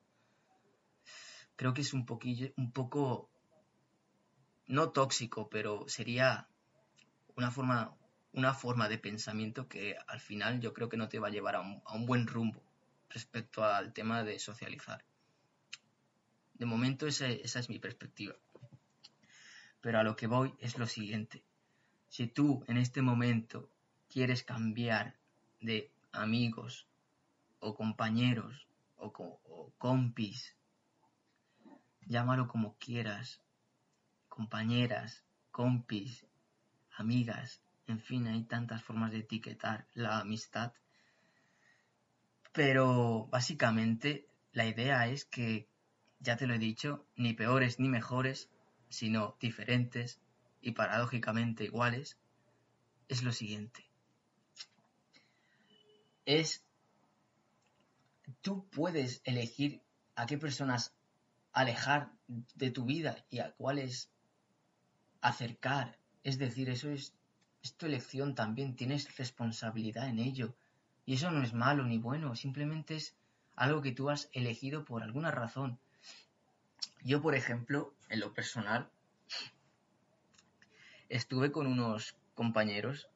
creo 1.56 1.74
que 1.74 1.82
es 1.82 1.94
un 1.94 2.06
poquillo, 2.06 2.52
un 2.58 2.72
poco, 2.72 3.30
no 4.68 4.92
tóxico, 4.92 5.50
pero 5.50 5.88
sería 5.88 6.48
una 7.36 7.52
forma 7.52 7.98
una 8.38 8.54
forma 8.54 8.88
de 8.88 9.00
pensamiento 9.00 9.68
que 9.68 9.98
al 10.08 10.20
final 10.20 10.60
yo 10.60 10.72
creo 10.72 10.90
que 10.90 10.98
no 10.98 11.10
te 11.10 11.18
va 11.18 11.28
a 11.28 11.32
llevar 11.32 11.56
a 11.56 11.62
un, 11.62 12.06
buen 12.06 12.28
rumbo 12.28 12.62
respecto 13.10 13.64
al 13.64 13.94
tema 13.94 14.24
de 14.24 14.38
socializar. 14.38 15.04
De 16.54 16.68
momento 16.68 17.08
esa, 17.08 17.28
esa 17.28 17.60
es 17.60 17.68
mi 17.68 17.80
perspectiva. 17.80 18.36
Pero 19.82 20.00
a 20.00 20.04
lo 20.04 20.16
que 20.16 20.28
voy 20.28 20.54
es 20.60 20.78
lo 20.78 20.86
siguiente. 20.86 21.44
Si 22.10 22.28
tú 22.28 22.64
en 22.68 22.78
este 22.78 23.02
momento 23.02 23.72
quieres 24.08 24.44
cambiar 24.44 25.16
de 25.60 25.92
amigos 26.12 26.88
o 27.60 27.76
compañeros 27.76 28.67
o, 28.98 29.74
compis, 29.78 30.56
llámalo 32.02 32.48
como 32.48 32.78
quieras, 32.78 33.42
compañeras, 34.28 35.24
compis, 35.52 36.26
amigas, 36.96 37.62
en 37.88 38.00
fin, 38.00 38.28
hay 38.28 38.44
tantas 38.44 38.84
formas 38.84 39.12
de 39.12 39.20
etiquetar 39.20 39.88
la 39.94 40.20
amistad. 40.20 40.74
Pero 42.52 43.28
básicamente 43.28 44.28
la 44.52 44.66
idea 44.66 45.08
es 45.08 45.26
que, 45.26 45.70
ya 46.20 46.36
te 46.36 46.48
lo 46.48 46.56
he 46.56 46.60
dicho, 46.60 47.06
ni 47.16 47.34
peores 47.34 47.80
ni 47.80 47.90
mejores, 47.90 48.50
sino 48.90 49.38
diferentes 49.40 50.20
y 50.62 50.72
paradójicamente 50.72 51.64
iguales, 51.64 52.18
es 53.08 53.24
lo 53.24 53.32
siguiente. 53.32 53.86
Es, 56.26 56.67
tú 58.42 58.68
puedes 58.70 59.22
elegir 59.24 59.82
a 60.16 60.26
qué 60.26 60.38
personas 60.38 60.94
alejar 61.54 62.12
de 62.28 62.72
tu 62.72 62.86
vida 62.86 63.26
y 63.30 63.40
a 63.40 63.52
cuáles 63.54 64.10
acercar. 65.22 65.98
Es 66.24 66.38
decir, 66.38 66.70
eso 66.70 66.90
es 66.90 67.13
tu 67.78 67.86
elección 67.86 68.36
también, 68.36 68.76
tienes 68.76 69.18
responsabilidad 69.18 70.08
en 70.08 70.20
ello. 70.20 70.56
Y 71.06 71.16
eso 71.16 71.32
no 71.32 71.42
es 71.42 71.54
malo 71.54 71.84
ni 71.84 71.98
bueno, 71.98 72.36
simplemente 72.36 72.96
es 72.96 73.16
algo 73.56 73.82
que 73.82 73.92
tú 73.92 74.10
has 74.10 74.30
elegido 74.34 74.86
por 74.86 75.04
alguna 75.04 75.32
razón. 75.32 75.80
Yo, 77.04 77.22
por 77.22 77.34
ejemplo, 77.36 77.94
en 78.10 78.20
lo 78.20 78.34
personal, 78.34 78.90
estuve 81.10 81.52
con 81.52 81.68
unos 81.68 82.16
compañeros 82.36 83.10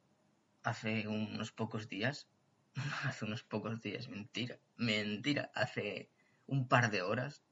hace 0.62 1.06
unos 1.06 1.52
pocos 1.52 1.88
días, 1.88 2.26
hace 3.04 3.24
unos 3.24 3.42
pocos 3.42 3.80
días, 3.80 4.08
mentira, 4.08 4.58
mentira, 4.76 5.50
hace 5.54 6.08
un 6.46 6.68
par 6.68 6.90
de 6.90 7.02
horas. 7.02 7.42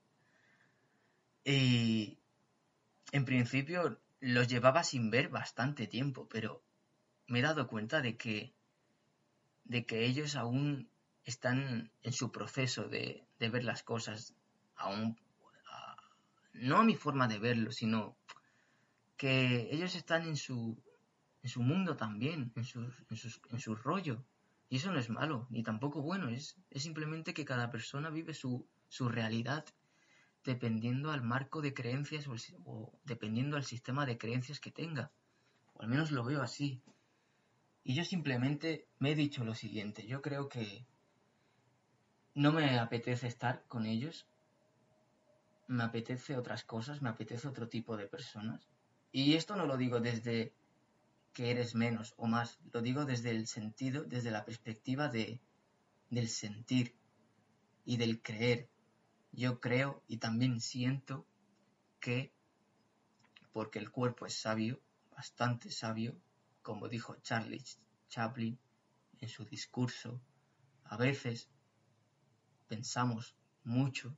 Y 1.44 2.18
en 3.12 3.24
principio 3.24 4.00
los 4.20 4.48
llevaba 4.48 4.85
sin 4.85 5.11
ver 5.11 5.28
bastante 5.28 5.87
tiempo, 5.87 6.28
pero 6.28 6.62
me 7.26 7.38
he 7.38 7.42
dado 7.42 7.66
cuenta 7.68 8.02
de 8.02 8.16
que, 8.16 8.52
de 9.64 9.87
que 9.87 10.04
ellos 10.04 10.37
aún 10.37 10.90
están 11.24 11.90
en 12.02 12.12
su 12.12 12.33
proceso 12.33 12.88
de, 12.88 13.24
ver 13.38 13.64
las 13.64 13.83
cosas, 13.83 14.35
aún, 14.76 15.18
no 16.52 16.78
a 16.78 16.85
mi 16.85 16.96
forma 16.96 17.28
de 17.28 17.38
verlo, 17.38 17.72
sino 17.72 18.16
que 19.16 19.68
ellos 19.70 19.94
están 19.94 20.26
en 20.26 20.37
su, 20.37 20.83
en 21.42 21.48
su 21.48 21.62
mundo 21.62 21.96
también, 21.96 22.52
en, 22.54 22.92
en, 23.50 23.61
su 23.61 23.74
rollo. 23.74 24.24
Y 24.70 24.76
eso 24.76 24.92
no 24.92 25.00
es 25.00 25.11
malo, 25.11 25.48
ni 25.50 25.64
tampoco 25.64 26.00
bueno, 26.00 26.28
es, 26.28 26.56
es 26.70 26.85
simplemente 26.85 27.35
que 27.35 27.44
cada 27.44 27.70
persona 27.70 28.09
vive 28.09 28.35
su, 28.35 28.66
su 28.88 29.09
realidad 29.09 29.66
dependiendo 30.44 31.11
al 31.11 31.22
marco 31.22 31.61
de 31.61 31.74
creencias 31.74 32.28
o, 32.28 32.37
o, 32.64 32.92
dependiendo 33.04 33.56
al 33.56 33.64
sistema 33.64 34.06
de 34.06 34.16
creencias 34.16 34.61
que 34.61 34.70
tenga. 34.70 35.11
O 35.74 35.83
al 35.83 35.88
menos 35.88 36.12
lo 36.12 36.24
veo 36.24 36.40
así. 36.40 36.80
Y 37.83 37.94
yo 37.94 38.04
simplemente 38.04 38.87
me 39.00 39.11
he 39.11 39.14
dicho 39.16 39.44
lo 39.44 39.54
siguiente, 39.54 40.06
yo 40.06 40.22
creo 40.22 40.48
que 40.48 40.87
no 42.35 42.52
me 42.52 42.78
apetece 42.78 43.26
estar 43.26 43.64
con 43.66 43.87
ellos, 43.87 44.28
me 45.66 45.83
apetece 45.83 46.37
otras 46.37 46.62
cosas, 46.62 47.02
me 47.02 47.09
apetece 47.09 47.48
otro 47.48 47.68
tipo 47.68 47.96
de 47.96 48.06
personas. 48.06 48.68
Y 49.11 49.35
esto 49.35 49.56
no 49.56 49.66
lo 49.66 49.76
digo 49.76 49.98
desde 49.98 50.54
que 51.33 51.51
eres 51.51 51.75
menos 51.75 52.14
o 52.16 52.27
más, 52.27 52.59
lo 52.73 52.83
digo 52.83 53.05
desde 53.05 53.31
el 53.31 53.47
sentido, 53.47 54.05
desde 54.05 54.31
la 54.31 54.45
perspectiva 54.45 55.09
de, 55.09 55.40
del 56.11 56.29
sentir 56.29 56.95
y 57.85 57.97
del 57.97 58.21
creer. 58.21 58.69
Yo 59.33 59.61
creo 59.61 60.03
y 60.09 60.16
también 60.16 60.61
siento 60.61 61.27
que 62.01 62.33
porque 63.53 63.79
el 63.79 63.90
cuerpo 63.90 64.27
es 64.27 64.35
sabio, 64.35 64.81
bastante 65.11 65.71
sabio, 65.71 66.16
como 66.62 66.88
dijo 66.88 67.16
Charlie 67.16 67.64
Chaplin 68.09 68.59
en 69.19 69.29
su 69.29 69.45
discurso. 69.45 70.21
A 70.85 70.97
veces 70.97 71.49
pensamos 72.69 73.37
mucho 73.64 74.16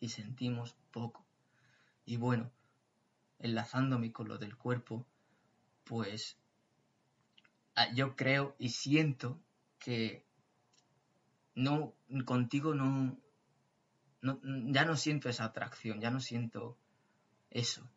y 0.00 0.08
sentimos 0.08 0.76
poco. 0.90 1.26
Y 2.04 2.16
bueno, 2.16 2.50
enlazándome 3.38 4.12
con 4.12 4.28
lo 4.28 4.38
del 4.38 4.56
cuerpo, 4.56 5.06
pues 5.84 6.38
yo 7.94 8.16
creo 8.16 8.54
y 8.58 8.70
siento 8.70 9.40
que 9.78 10.24
no 11.54 11.94
contigo 12.24 12.74
no, 12.74 13.16
no 14.20 14.40
ya 14.72 14.84
no 14.84 14.96
siento 14.96 15.28
esa 15.28 15.44
atracción, 15.44 16.00
ya 16.00 16.10
no 16.10 16.20
siento 16.20 16.76
eso, 17.50 17.88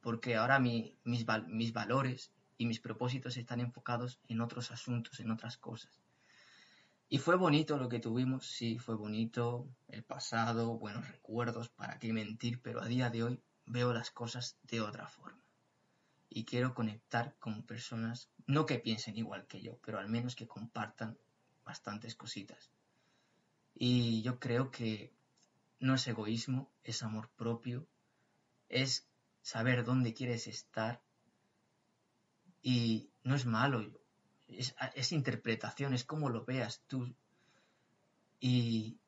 porque 0.00 0.36
ahora 0.36 0.58
mi, 0.58 0.96
mis, 1.04 1.26
mis 1.48 1.72
valores 1.72 2.32
y 2.58 2.66
mis 2.66 2.80
propósitos 2.80 3.36
están 3.36 3.60
enfocados 3.60 4.18
en 4.28 4.40
otros 4.40 4.70
asuntos, 4.70 5.20
en 5.20 5.30
otras 5.30 5.56
cosas. 5.58 6.02
Y 7.08 7.18
fue 7.18 7.36
bonito 7.36 7.76
lo 7.76 7.88
que 7.88 8.00
tuvimos, 8.00 8.46
sí, 8.46 8.78
fue 8.78 8.96
bonito, 8.96 9.68
el 9.88 10.02
pasado, 10.02 10.76
buenos 10.76 11.08
recuerdos, 11.08 11.68
para 11.68 11.98
qué 12.00 12.12
mentir, 12.12 12.60
pero 12.60 12.82
a 12.82 12.86
día 12.86 13.10
de 13.10 13.22
hoy 13.22 13.40
veo 13.64 13.92
las 13.92 14.10
cosas 14.10 14.58
de 14.64 14.80
otra 14.80 15.06
forma. 15.06 15.45
Y 16.28 16.44
quiero 16.44 16.74
conectar 16.74 17.36
con 17.38 17.62
personas, 17.62 18.30
no 18.46 18.66
que 18.66 18.78
piensen 18.78 19.16
igual 19.16 19.46
que 19.46 19.62
yo, 19.62 19.78
pero 19.84 19.98
al 19.98 20.08
menos 20.08 20.34
que 20.34 20.46
compartan 20.48 21.16
bastantes 21.64 22.14
cositas. 22.14 22.70
Y 23.74 24.22
yo 24.22 24.38
creo 24.38 24.70
que 24.70 25.12
no 25.80 25.94
es 25.94 26.06
egoísmo, 26.06 26.70
es 26.84 27.02
amor 27.02 27.30
propio, 27.36 27.86
es 28.68 29.06
saber 29.42 29.84
dónde 29.84 30.14
quieres 30.14 30.46
estar 30.46 31.00
y 32.62 33.10
no 33.22 33.34
es 33.34 33.46
malo, 33.46 33.80
es, 34.48 35.12
interpretación, 35.12 35.94
es 35.94 36.04
como 36.04 36.30
lo 36.30 36.44
veas 36.44 36.82
tú. 36.86 37.14
Y 38.40 38.98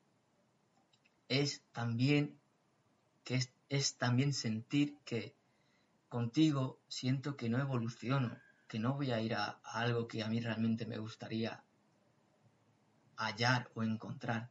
es 1.29 1.63
también 1.73 2.39
que 3.25 3.41
es, 3.69 3.97
también 3.97 4.33
sentir 4.33 4.97
que 5.05 5.35
contigo 6.09 6.81
siento 6.89 7.37
que 7.37 7.49
no 7.49 7.59
evoluciono, 7.59 8.39
que 8.67 8.79
no 8.79 8.95
voy 8.95 9.13
a 9.13 9.21
ir 9.21 9.35
a, 9.35 9.61
algo 9.63 10.09
que 10.09 10.23
a 10.23 10.29
mí 10.29 10.41
realmente 10.41 10.87
me 10.87 10.99
gustaría 10.99 11.65
hallar 13.17 13.71
o 13.75 13.83
encontrar. 13.83 14.51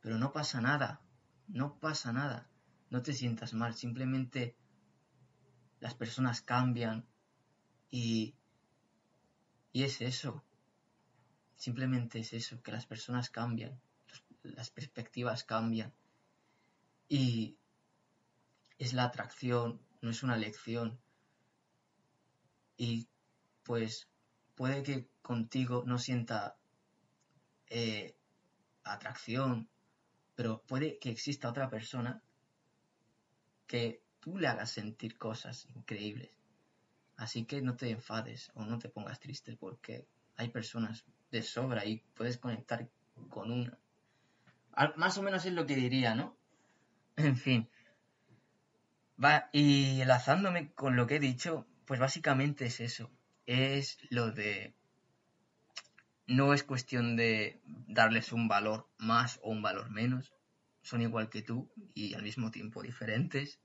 Pero 0.00 0.18
no 0.18 0.32
pasa 0.32 0.60
nada, 0.60 1.00
no 1.48 1.78
pasa 1.78 2.12
nada, 2.12 2.48
no 2.90 3.02
te 3.02 3.12
sientas 3.12 3.54
mal, 3.54 3.74
simplemente 3.74 4.56
las 5.80 5.94
personas 5.94 6.42
cambian, 6.42 7.06
y, 7.90 8.34
es 9.72 10.00
eso, 10.00 10.44
simplemente 11.54 12.18
es 12.18 12.32
eso, 12.32 12.60
que 12.60 12.72
las 12.72 12.86
personas 12.86 13.30
cambian, 13.30 13.80
las 14.42 14.70
perspectivas 14.70 15.44
cambian. 15.44 15.92
Y 17.08 17.56
es 18.78 18.94
la 18.94 19.04
atracción, 19.04 19.80
no 20.04 20.10
es 20.10 20.22
una 20.22 20.36
elección. 20.36 21.00
Y 22.76 23.08
pues 23.62 24.08
puede 24.54 24.82
que 24.82 25.08
contigo 25.22 25.82
no 25.86 25.98
sienta 25.98 26.56
eh, 27.68 28.14
atracción, 28.84 29.68
pero 30.34 30.62
puede 30.62 30.98
que 30.98 31.10
exista 31.10 31.48
otra 31.48 31.70
persona 31.70 32.22
que 33.66 34.02
tú 34.20 34.36
le 34.38 34.46
hagas 34.46 34.70
sentir 34.70 35.16
cosas 35.16 35.66
increíbles. 35.74 36.30
Así 37.16 37.46
que 37.46 37.62
no 37.62 37.76
te 37.76 37.90
enfades 37.90 38.50
o 38.54 38.64
no 38.64 38.78
te 38.78 38.88
pongas 38.88 39.20
triste 39.20 39.56
porque 39.56 40.06
hay 40.36 40.48
personas 40.50 41.04
de 41.30 41.42
sobra 41.42 41.84
y 41.86 42.02
puedes 42.14 42.38
conectar 42.38 42.88
con 43.30 43.50
una. 43.50 43.78
Más 44.96 45.16
o 45.16 45.22
menos 45.22 45.46
es 45.46 45.52
lo 45.52 45.64
que 45.66 45.76
diría, 45.76 46.14
¿no? 46.14 46.36
En 47.16 47.36
fin. 47.36 47.70
Va, 49.22 49.48
y 49.52 50.00
enlazándome 50.00 50.72
con 50.72 50.96
lo 50.96 51.06
que 51.06 51.16
he 51.16 51.20
dicho, 51.20 51.66
pues 51.84 52.00
básicamente 52.00 52.66
es 52.66 52.80
eso. 52.80 53.10
Es 53.46 53.98
lo 54.10 54.30
de. 54.30 54.74
No 56.26 56.54
es 56.54 56.64
cuestión 56.64 57.16
de 57.16 57.60
darles 57.64 58.32
un 58.32 58.48
valor 58.48 58.88
más 58.98 59.38
o 59.42 59.50
un 59.50 59.62
valor 59.62 59.90
menos. 59.90 60.32
Son 60.82 61.02
igual 61.02 61.28
que 61.28 61.42
tú 61.42 61.70
y 61.94 62.14
al 62.14 62.22
mismo 62.22 62.50
tiempo 62.50 62.82
diferentes. 62.82 63.60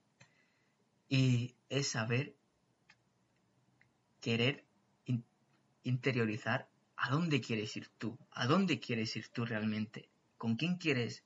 Y 1.08 1.56
es 1.70 1.88
saber 1.90 2.36
querer 4.22 4.66
interiorizar 5.84 6.70
a 6.96 7.10
dónde 7.10 7.42
quieres 7.42 7.76
ir 7.78 7.88
tú, 7.98 8.18
a 8.32 8.46
dónde 8.46 8.80
quieres 8.80 9.16
ir 9.16 9.30
tú 9.30 9.46
realmente, 9.46 10.10
con 10.38 10.56
quién 10.56 10.78
quieres 10.78 11.24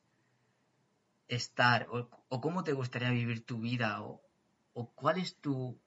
estar 1.28 1.88
o, 1.90 2.42
cómo 2.42 2.64
te 2.64 2.74
gustaría 2.74 3.10
vivir 3.12 3.46
tu 3.46 3.60
vida 3.60 4.02
o, 4.02 4.22
cuál 4.96 5.18
es 5.20 5.38
tu, 5.38 5.80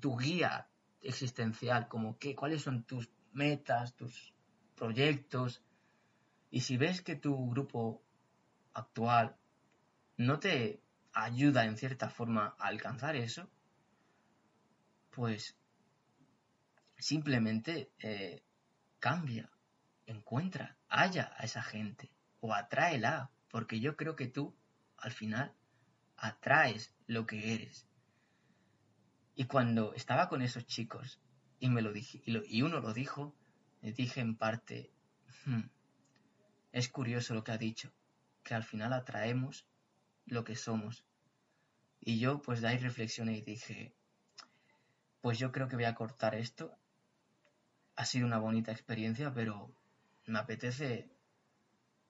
tu 0.00 0.16
guía 0.16 0.68
existencial, 1.00 1.88
como 1.88 2.18
qué, 2.18 2.34
cuáles 2.34 2.62
son 2.62 2.84
tus 2.84 3.10
metas, 3.32 3.94
tus 3.94 4.34
proyectos. 4.74 5.62
Y 6.50 6.60
si 6.60 6.76
ves 6.76 7.02
que 7.02 7.16
tu 7.16 7.50
grupo 7.50 8.02
actual 8.72 9.36
no 10.16 10.38
te 10.38 10.80
ayuda 11.12 11.64
en 11.64 11.76
cierta 11.76 12.10
forma 12.10 12.54
a 12.58 12.66
alcanzar 12.66 13.16
eso, 13.16 13.48
pues 15.10 15.56
simplemente 16.98 17.92
eh, 17.98 18.42
cambia, 18.98 19.50
encuentra, 20.06 20.76
halla 20.88 21.32
a 21.36 21.44
esa 21.44 21.62
gente 21.62 22.10
o 22.40 22.52
atráela, 22.52 23.30
porque 23.54 23.78
yo 23.78 23.96
creo 23.96 24.16
que 24.16 24.26
tú 24.26 24.52
al 24.96 25.12
final 25.12 25.54
atraes 26.16 26.92
lo 27.06 27.24
que 27.24 27.54
eres. 27.54 27.86
Y 29.36 29.44
cuando 29.44 29.94
estaba 29.94 30.28
con 30.28 30.42
esos 30.42 30.66
chicos 30.66 31.20
y 31.60 31.68
me 31.68 31.80
lo 31.80 31.92
dije, 31.92 32.20
y, 32.26 32.62
uno 32.62 32.80
lo 32.80 32.92
dijo, 32.92 33.32
le 33.80 33.92
dije 33.92 34.20
en 34.20 34.34
parte, 34.34 34.90
hmm, 35.44 35.68
es 36.72 36.88
curioso 36.88 37.32
lo 37.32 37.44
que 37.44 37.52
ha 37.52 37.56
dicho, 37.56 37.92
que 38.42 38.56
al 38.56 38.64
final 38.64 38.92
atraemos 38.92 39.68
lo 40.26 40.42
que 40.42 40.56
somos. 40.56 41.04
Y 42.00 42.18
yo 42.18 42.42
pues 42.42 42.60
de 42.60 42.66
ahí 42.66 42.78
reflexioné 42.78 43.36
y 43.36 43.42
dije, 43.42 43.94
pues 45.20 45.38
yo 45.38 45.52
creo 45.52 45.68
que 45.68 45.76
voy 45.76 45.84
a 45.84 45.94
cortar 45.94 46.34
esto. 46.34 46.76
Ha 47.94 48.04
sido 48.04 48.26
una 48.26 48.38
bonita 48.38 48.72
experiencia, 48.72 49.32
pero 49.32 49.72
me 50.26 50.40
apetece 50.40 51.08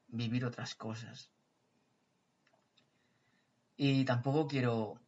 vivir 0.08 0.46
otras 0.46 0.74
cosas. 0.74 1.33
Y 3.76 4.04
tampoco 4.04 4.46
quiero 4.46 5.00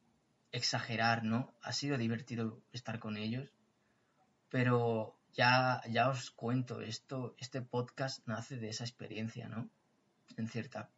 exagerar, 0.53 1.25
¿no? 1.25 1.55
Ha 1.63 1.73
sido 1.73 1.99
divertido 1.99 2.63
estar 2.73 2.99
con 2.99 3.17
ellos, 3.17 3.49
pero 4.49 5.17
ya, 5.33 5.83
ya 5.89 6.09
os 6.09 6.31
cuento, 6.31 6.81
esto, 6.81 7.35
este 7.39 7.63
podcast 7.63 8.27
nace 8.27 8.57
de 8.57 8.71
esa 8.71 8.85
experiencia, 8.85 9.49
¿no? 9.49 9.69
En 10.37 10.49
cierta, 10.49 10.91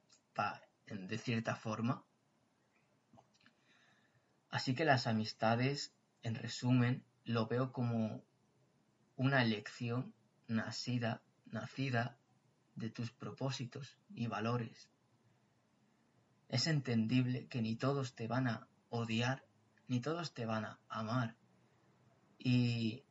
de 0.87 1.19
cierta 1.19 1.57
forma. 1.57 2.05
Así 4.51 4.75
que 4.75 4.85
las 4.85 5.07
amistades 5.07 5.93
en 6.23 6.35
resumen, 6.35 7.05
lo 7.25 7.47
veo 7.47 7.73
como 7.73 8.23
una 9.17 9.43
elección 9.43 10.15
nacida, 10.47 11.23
nacida 11.47 12.19
de 12.75 12.91
tus 12.91 13.11
propósitos 13.11 13.99
y 14.15 14.27
valores. 14.27 14.89
Es 16.49 16.67
entendible 16.67 17.47
que 17.47 17.61
ni 17.61 17.77
todos 17.77 18.15
te 18.15 18.27
van 18.27 18.49
a 18.49 18.69
odiar, 18.89 19.45
ni 19.87 20.01
todos 20.01 20.33
te 20.33 20.47
van 20.47 20.65
a 20.65 20.81
amar. 20.89 21.37
Y 22.39 23.05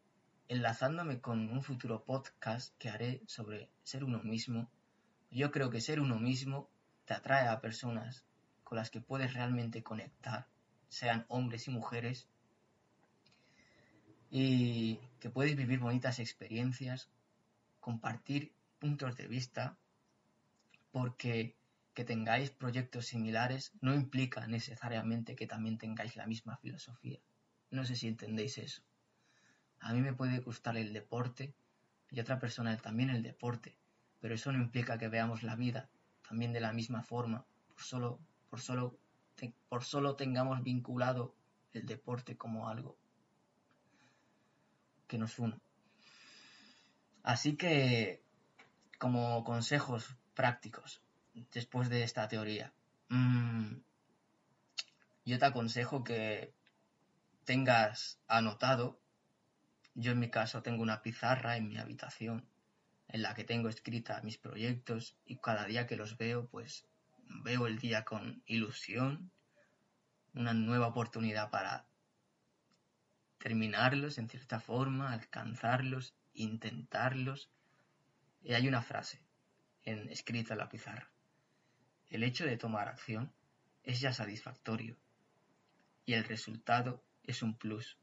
enlazándome 0.47 1.21
con 1.21 1.49
un 1.49 1.61
futuro 1.61 2.03
podcast 2.03 2.75
que 2.77 2.89
haré 2.89 3.21
sobre 3.27 3.69
ser 3.83 4.03
uno 4.03 4.23
mismo, 4.23 4.71
yo 5.29 5.51
creo 5.51 5.69
que 5.69 5.81
ser 5.81 5.99
uno 5.99 6.19
mismo 6.19 6.69
te 7.05 7.13
atrae 7.13 7.47
a 7.47 7.61
personas 7.61 8.25
con 8.63 8.77
las 8.77 8.89
que 8.89 9.01
puedes 9.01 9.33
realmente 9.33 9.83
conectar, 9.83 10.47
sean 10.89 11.25
hombres 11.27 11.67
y 11.67 11.71
mujeres, 11.71 12.27
y 14.29 14.99
que 15.19 15.29
puedes 15.29 15.55
vivir 15.55 15.79
bonitas 15.79 16.19
experiencias, 16.19 17.09
compartir 17.79 18.53
puntos 18.79 19.15
de 19.15 19.27
vista, 19.27 19.77
porque 20.91 21.56
que 21.97 22.05
tengáis 22.05 22.51
proyectos 22.51 23.07
similares 23.07 23.73
no 23.81 23.95
implica 23.95 24.45
necesariamente 24.45 25.35
que 25.35 25.47
también 25.47 25.79
tengáis 25.79 26.15
la 26.15 26.27
misma 26.27 26.55
filosofía. 26.57 27.19
No 27.71 27.85
sé 27.85 27.95
si 27.95 28.07
entendéis 28.07 28.59
eso. 28.59 28.83
A 29.79 29.93
mí 29.93 30.01
me 30.01 30.13
puede 30.13 30.37
gustar 30.37 30.77
el 30.77 30.93
deporte 30.93 31.55
y 32.11 32.19
a 32.19 32.21
otra 32.21 32.37
persona 32.37 32.77
también 32.77 33.09
el 33.09 33.23
deporte, 33.23 33.79
pero 34.19 34.35
eso 34.35 34.51
no 34.51 34.59
implica 34.59 34.99
que 34.99 35.07
veamos 35.07 35.41
la 35.41 35.55
vida 35.55 35.89
también 36.21 36.53
de 36.53 36.59
la 36.59 36.71
misma 36.71 37.01
forma, 37.01 37.47
por 37.67 37.81
solo, 37.81 38.19
por 38.51 38.61
solo, 38.61 38.99
por 39.67 39.83
solo 39.83 40.15
tengamos 40.15 40.61
vinculado 40.61 41.33
el 41.73 41.87
deporte 41.87 42.37
como 42.37 42.69
algo 42.69 42.95
que 45.07 45.17
nos 45.17 45.39
une. 45.39 45.59
Así 47.23 47.57
que, 47.57 48.21
como 48.99 49.43
consejos 49.43 50.15
prácticos, 50.35 51.01
después 51.53 51.89
de 51.89 52.03
esta 52.03 52.27
teoría, 52.27 52.73
mmm, 53.09 53.75
yo 55.25 55.39
te 55.39 55.45
aconsejo 55.45 56.03
que 56.03 56.53
tengas 57.45 58.19
anotado, 58.27 58.99
yo 59.95 60.11
en 60.11 60.19
mi 60.19 60.29
caso 60.29 60.61
tengo 60.61 60.83
una 60.83 61.01
pizarra 61.01 61.57
en 61.57 61.67
mi 61.67 61.77
habitación 61.77 62.47
en 63.07 63.21
la 63.21 63.33
que 63.33 63.43
tengo 63.43 63.69
escrita 63.69 64.21
mis 64.21 64.37
proyectos 64.37 65.17
y 65.25 65.37
cada 65.37 65.65
día 65.65 65.87
que 65.87 65.95
los 65.95 66.17
veo, 66.17 66.47
pues 66.47 66.85
veo 67.43 67.67
el 67.67 67.79
día 67.79 68.03
con 68.03 68.43
ilusión, 68.45 69.31
una 70.33 70.53
nueva 70.53 70.87
oportunidad 70.87 71.49
para 71.49 71.87
terminarlos 73.37 74.17
en 74.17 74.29
cierta 74.29 74.59
forma, 74.59 75.13
alcanzarlos, 75.13 76.15
intentarlos. 76.33 77.49
Y 78.43 78.53
hay 78.53 78.67
una 78.67 78.81
frase 78.81 79.21
en, 79.83 80.09
escrita 80.09 80.53
en 80.53 80.59
la 80.59 80.69
pizarra. 80.69 81.09
El 82.09 82.23
hecho 82.23 82.45
de 82.45 82.57
tomar 82.57 82.87
acción 82.87 83.33
es 83.83 83.99
ya 83.99 84.13
satisfactorio 84.13 84.97
y 86.05 86.13
el 86.13 86.23
resultado 86.23 87.03
es 87.23 87.43
un 87.43 87.57
plus. 87.57 87.97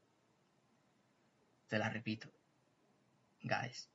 Te 1.67 1.79
la 1.79 1.89
repito. 1.89 2.31
Guys. 3.41 3.89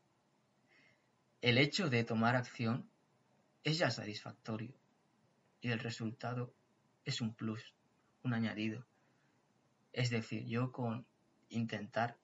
El 1.40 1.58
hecho 1.58 1.88
de 1.88 2.04
tomar 2.04 2.34
acción 2.34 2.90
es 3.62 3.78
ya 3.78 3.90
satisfactorio 3.90 4.74
y 5.60 5.70
el 5.70 5.78
resultado 5.78 6.52
es 7.04 7.20
un 7.20 7.34
plus, 7.34 7.74
un 8.22 8.34
añadido. 8.34 8.84
Es 9.92 10.10
decir, 10.10 10.44
yo 10.46 10.72
con 10.72 11.06
intentar 11.48 12.18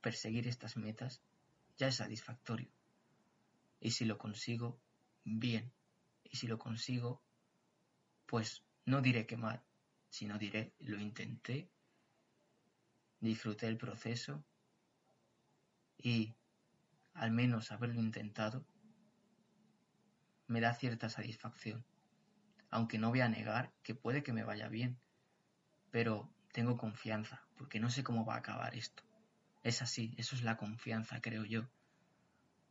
perseguir 0.00 0.48
estas 0.48 0.76
metas 0.76 1.22
ya 1.76 1.88
es 1.88 1.96
satisfactorio. 1.96 2.68
Y 3.80 3.92
si 3.92 4.04
lo 4.04 4.18
consigo, 4.18 4.78
bien. 5.24 5.72
Y 6.30 6.36
si 6.36 6.46
lo 6.46 6.58
consigo, 6.58 7.22
pues 8.26 8.64
no 8.86 9.02
diré 9.02 9.26
que 9.26 9.36
mal, 9.36 9.62
sino 10.08 10.38
diré 10.38 10.72
lo 10.78 10.98
intenté, 10.98 11.70
disfruté 13.20 13.66
el 13.66 13.76
proceso 13.76 14.44
y 15.98 16.34
al 17.14 17.32
menos 17.32 17.72
haberlo 17.72 18.00
intentado 18.00 18.64
me 20.46 20.60
da 20.60 20.74
cierta 20.74 21.08
satisfacción. 21.08 21.84
Aunque 22.70 22.98
no 22.98 23.10
voy 23.10 23.20
a 23.20 23.28
negar 23.28 23.72
que 23.82 23.94
puede 23.94 24.22
que 24.22 24.32
me 24.32 24.44
vaya 24.44 24.68
bien, 24.68 24.98
pero 25.90 26.32
tengo 26.52 26.76
confianza, 26.76 27.42
porque 27.56 27.80
no 27.80 27.90
sé 27.90 28.02
cómo 28.02 28.24
va 28.24 28.34
a 28.34 28.38
acabar 28.38 28.74
esto. 28.74 29.02
Es 29.62 29.82
así, 29.82 30.14
eso 30.16 30.34
es 30.34 30.42
la 30.42 30.56
confianza, 30.56 31.20
creo 31.20 31.44
yo. 31.44 31.68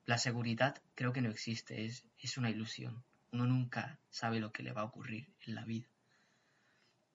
La 0.06 0.18
seguridad 0.18 0.82
creo 0.96 1.14
que 1.14 1.22
no 1.22 1.30
existe, 1.30 1.86
es, 1.86 2.06
es 2.18 2.38
una 2.38 2.50
ilusión. 2.50 3.04
Uno 3.32 3.46
nunca 3.46 4.00
sabe 4.10 4.40
lo 4.40 4.52
que 4.52 4.64
le 4.64 4.74
va 4.74 4.82
a 4.82 4.86
ocurrir 4.86 5.34
en 5.42 5.56
la 5.56 5.66
vida. 5.66 5.90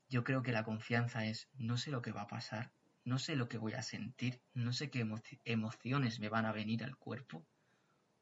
Yo 0.09 0.23
creo 0.23 0.43
que 0.43 0.53
la 0.53 0.65
confianza 0.65 1.25
es 1.25 1.49
no 1.55 1.77
sé 1.77 1.91
lo 1.91 2.03
que 2.03 2.13
va 2.13 2.23
a 2.23 2.29
pasar, 2.29 2.73
no 3.05 3.19
sé 3.19 3.37
lo 3.37 3.49
que 3.49 3.59
voy 3.59 3.73
a 3.73 3.83
sentir, 3.83 4.41
no 4.53 4.73
sé 4.73 4.91
qué 4.91 5.07
emociones 5.45 6.21
me 6.21 6.29
van 6.29 6.47
a 6.47 6.53
venir 6.53 6.85
al 6.85 6.97
cuerpo, 6.97 7.47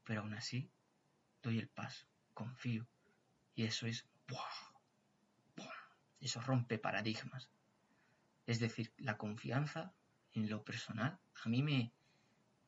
pero 0.04 0.22
aún 0.22 0.34
así 0.34 0.70
doy 1.42 1.58
el 1.58 1.68
paso, 1.68 2.06
confío. 2.34 2.86
Y 3.54 3.64
eso 3.64 3.86
es, 3.86 4.06
¡buah! 4.28 4.72
eso 6.20 6.40
rompe 6.40 6.78
paradigmas. 6.78 7.50
Es 8.46 8.60
decir, 8.60 8.92
la 8.96 9.18
confianza 9.18 9.92
en 10.32 10.48
lo 10.48 10.64
personal 10.64 11.18
a 11.44 11.48
mí 11.48 11.62
me, 11.62 11.92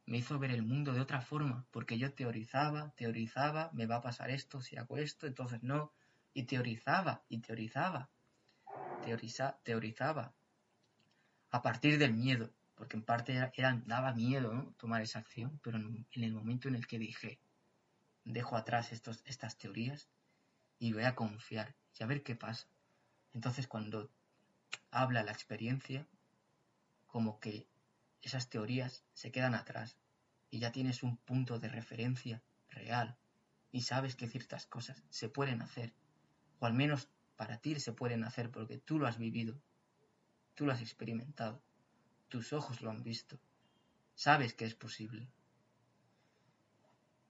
me 0.06 0.18
hizo 0.18 0.38
ver 0.38 0.50
el 0.50 0.62
mundo 0.62 0.92
de 0.92 1.00
otra 1.00 1.20
forma, 1.20 1.66
porque 1.70 1.98
yo 1.98 2.12
teorizaba, 2.12 2.90
teorizaba, 2.96 3.70
me 3.72 3.86
va 3.86 3.96
a 3.96 4.02
pasar 4.02 4.30
esto 4.30 4.60
si 4.60 4.76
hago 4.76 4.98
esto, 4.98 5.26
entonces 5.26 5.62
no, 5.62 5.92
y 6.34 6.44
teorizaba, 6.44 7.22
y 7.28 7.38
teorizaba, 7.38 8.10
teoriza, 9.04 9.58
teorizaba, 9.62 10.34
a 11.50 11.62
partir 11.62 11.98
del 11.98 12.12
miedo, 12.12 12.50
porque 12.74 12.96
en 12.96 13.04
parte 13.04 13.32
era, 13.32 13.82
daba 13.86 14.12
miedo 14.12 14.74
tomar 14.76 15.00
esa 15.02 15.20
acción, 15.20 15.60
pero 15.62 15.78
en, 15.78 16.06
el 16.12 16.32
momento 16.32 16.68
en 16.68 16.74
el 16.74 16.86
que 16.86 16.98
dije, 16.98 17.38
dejo 18.24 18.56
atrás 18.56 18.92
estos, 18.92 19.22
estas 19.24 19.56
teorías 19.56 20.08
y 20.78 20.92
voy 20.92 21.04
a 21.04 21.14
confiar 21.14 21.74
y 21.98 22.02
a 22.02 22.06
ver 22.06 22.22
qué 22.22 22.34
pasa. 22.34 22.66
Entonces 23.32 23.68
cuando 23.68 24.10
habla 24.90 25.22
la 25.22 25.32
experiencia, 25.32 26.06
como 27.06 27.38
que 27.38 27.68
esas 28.28 28.48
teorías 28.48 29.04
se 29.12 29.30
quedan 29.30 29.54
atrás 29.54 29.98
y 30.50 30.58
ya 30.58 30.72
tienes 30.72 31.02
un 31.02 31.16
punto 31.16 31.58
de 31.58 31.68
referencia 31.68 32.42
real 32.68 33.18
y 33.70 33.82
sabes 33.82 34.14
que 34.16 34.28
ciertas 34.28 34.66
cosas 34.66 35.02
se 35.10 35.28
pueden 35.28 35.62
hacer, 35.62 35.94
o 36.60 36.66
al 36.66 36.74
menos 36.74 37.08
para 37.36 37.58
ti 37.58 37.78
se 37.80 37.92
pueden 37.92 38.24
hacer 38.24 38.50
porque 38.50 38.78
tú 38.78 38.98
lo 38.98 39.06
has 39.06 39.18
vivido, 39.18 39.60
tú 40.54 40.64
lo 40.64 40.72
has 40.72 40.80
experimentado, 40.80 41.62
tus 42.28 42.52
ojos 42.52 42.80
lo 42.80 42.90
han 42.90 43.02
visto, 43.02 43.40
sabes 44.14 44.54
que 44.54 44.64
es 44.64 44.74
posible. 44.74 45.28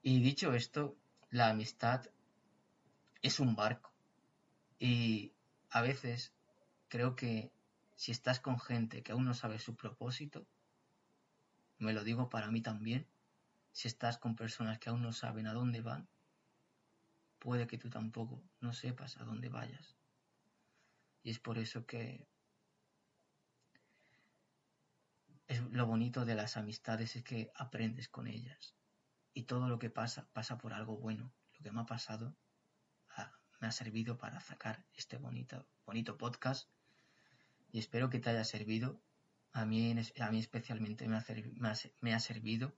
Y 0.03 0.21
dicho 0.23 0.53
esto, 0.53 0.99
la 1.31 1.49
amistad 1.49 2.11
es 3.23 3.41
un 3.41 3.57
barco 3.57 3.91
y 4.79 5.33
a 5.71 5.81
veces 5.81 6.35
creo 6.89 7.17
que 7.17 7.51
si 7.97 8.13
estás 8.13 8.39
con 8.39 8.61
gente 8.61 9.03
que 9.03 9.13
aún 9.13 9.25
no 9.25 9.33
sabe 9.33 9.59
su 9.59 9.77
propósito, 9.77 10.47
me 11.85 11.93
lo 11.93 12.05
digo 12.05 12.29
para 12.29 12.51
mí 12.51 12.61
también, 12.61 13.07
si 13.73 13.89
estás 13.89 14.19
con 14.19 14.37
personas 14.37 14.79
que 14.79 14.89
aún 14.89 15.03
no 15.03 15.13
saben 15.13 15.47
a 15.47 15.53
dónde 15.53 15.81
van, 15.81 16.09
puede 17.39 17.67
que 17.67 17.79
tú 17.79 17.91
tampoco 17.91 18.43
no 18.61 18.73
sepas 18.73 19.19
a 19.19 19.25
dónde 19.25 19.49
vayas. 19.49 19.97
Y 21.23 21.31
es 21.31 21.39
por 21.39 21.59
eso 21.59 21.87
que 21.87 22.27
es 25.47 25.61
lo 25.73 25.87
bonito 25.87 26.25
de 26.25 26.35
las 26.35 26.57
amistades 26.57 27.17
es 27.17 27.23
que 27.23 27.51
aprendes 27.55 28.09
con 28.09 28.27
ellas. 28.27 28.75
Y 29.35 29.43
todo 29.43 29.69
lo 29.69 29.79
que 29.79 29.91
pasa 29.91 30.29
pasa 30.33 30.59
por 30.59 30.73
algo 30.73 30.97
bueno. 30.97 31.33
Lo 31.53 31.63
que 31.63 31.71
me 31.71 31.81
ha 31.81 31.87
pasado 31.87 32.35
ah, 33.17 33.33
me 33.61 33.67
ha 33.67 33.73
servido 33.73 34.17
para 34.17 34.41
sacar 34.41 34.87
este 34.95 35.19
bonito, 35.19 35.67
bonito 35.85 36.17
podcast. 36.17 36.71
Y 37.73 37.79
espero 37.79 38.09
que 38.09 38.21
te 38.21 38.31
haya 38.31 38.45
servido 38.45 39.03
a 39.55 39.65
mí, 39.65 39.95
a 40.21 40.31
mí 40.31 40.39
especialmente 40.41 41.07
me 41.07 41.17
ha, 42.13 42.21
servido 42.21 42.75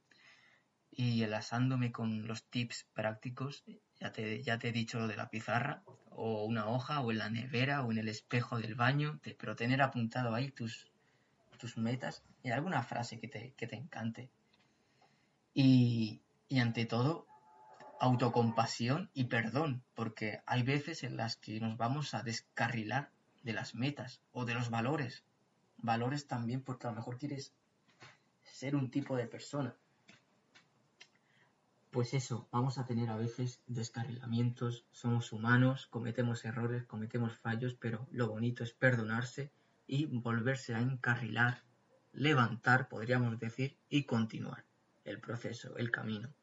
y 0.91 1.23
enlazándome 1.23 1.91
con 1.91 2.27
los 2.27 2.45
tips 2.45 2.87
prácticos, 2.93 3.65
ya 3.99 4.13
te, 4.13 4.43
ya 4.43 4.59
te 4.59 4.69
he 4.69 4.73
dicho 4.73 4.99
lo 4.99 5.09
de 5.09 5.17
la 5.17 5.31
pizarra, 5.31 5.83
o 6.11 6.45
una 6.45 6.69
hoja, 6.69 7.01
o 7.01 7.11
en 7.11 7.19
la 7.19 7.31
nevera, 7.31 7.83
o 7.83 7.91
en 7.93 7.99
el 7.99 8.09
espejo 8.09 8.59
del 8.59 8.75
baño, 8.75 9.19
pero 9.39 9.57
tener 9.57 9.81
apuntado 9.81 10.35
ahí 10.35 10.51
tus, 10.51 10.91
tus 11.59 11.79
metas 11.79 12.23
y 12.43 12.51
alguna 12.51 12.83
frase 12.83 13.19
que 13.19 13.29
te, 13.29 13.55
que 13.55 13.67
te 13.67 13.77
encante. 13.77 14.31
Y, 15.55 16.21
y 16.49 16.59
ante 16.59 16.85
todo, 16.85 17.27
autocompasión 18.01 19.11
y 19.15 19.25
perdón, 19.25 19.83
porque 19.95 20.43
hay 20.45 20.63
veces 20.63 21.05
en 21.05 21.17
las 21.17 21.37
que 21.37 21.59
nos 21.59 21.79
vamos 21.79 22.13
a 22.13 22.23
descarrilar 22.23 23.11
de 23.43 23.55
las 23.55 23.75
metas 23.75 24.21
o 24.33 24.45
de 24.45 24.53
los 24.53 24.69
valores 24.69 25.25
valores 25.87 26.27
también 26.27 26.61
porque 26.61 26.87
a 26.87 26.91
lo 26.91 26.97
mejor 26.97 27.17
quieres 27.17 27.55
ser 28.45 28.77
un 28.77 28.91
tipo 28.91 29.17
de 29.17 29.27
persona. 29.27 29.75
Pues 31.91 32.13
eso, 32.13 32.47
vamos 32.51 32.77
a 32.77 32.85
tener 32.85 33.09
a 33.09 33.17
veces 33.17 33.63
descarrilamientos, 33.67 34.85
somos 34.91 35.33
humanos, 35.33 35.87
cometemos 35.87 36.45
errores, 36.45 36.85
cometemos 36.85 37.39
fallos, 37.39 37.75
pero 37.75 38.07
lo 38.11 38.29
bonito 38.29 38.65
es 38.65 38.73
perdonarse 38.73 39.51
y 39.87 40.05
volverse 40.05 40.75
a 40.75 40.81
encarrilar, 40.81 41.63
levantar, 42.13 42.89
podríamos 42.89 43.39
decir, 43.39 43.79
y 43.89 44.05
continuar 44.05 44.67
el 45.05 45.21
proceso, 45.21 45.77
el 45.79 45.91
camino. 45.91 46.35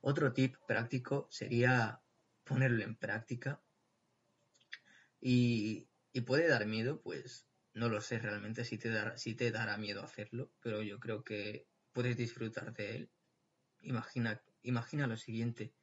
Otro 0.00 0.32
tip 0.32 0.56
práctico 0.66 1.26
sería 1.30 2.00
ponerlo 2.44 2.84
en 2.84 2.94
práctica 2.94 3.60
y, 5.20 5.88
y 6.12 6.20
puede 6.22 6.48
dar 6.48 6.64
miedo, 6.64 7.02
pues 7.02 7.44
no 7.76 7.90
lo 7.90 8.00
sé 8.00 8.18
realmente 8.18 8.64
si 8.64 8.78
te, 8.78 8.88
dará, 8.88 9.18
si 9.18 9.34
te 9.34 9.50
dará 9.50 9.76
miedo 9.76 10.02
hacerlo, 10.02 10.50
pero 10.60 10.82
yo 10.82 10.98
creo 10.98 11.22
que 11.22 11.68
puedes 11.92 12.16
disfrutar 12.16 12.72
de 12.72 12.96
él. 12.96 13.10
Imagina, 13.82 14.42
imagina 14.62 15.06
lo 15.06 15.18
siguiente. 15.18 15.74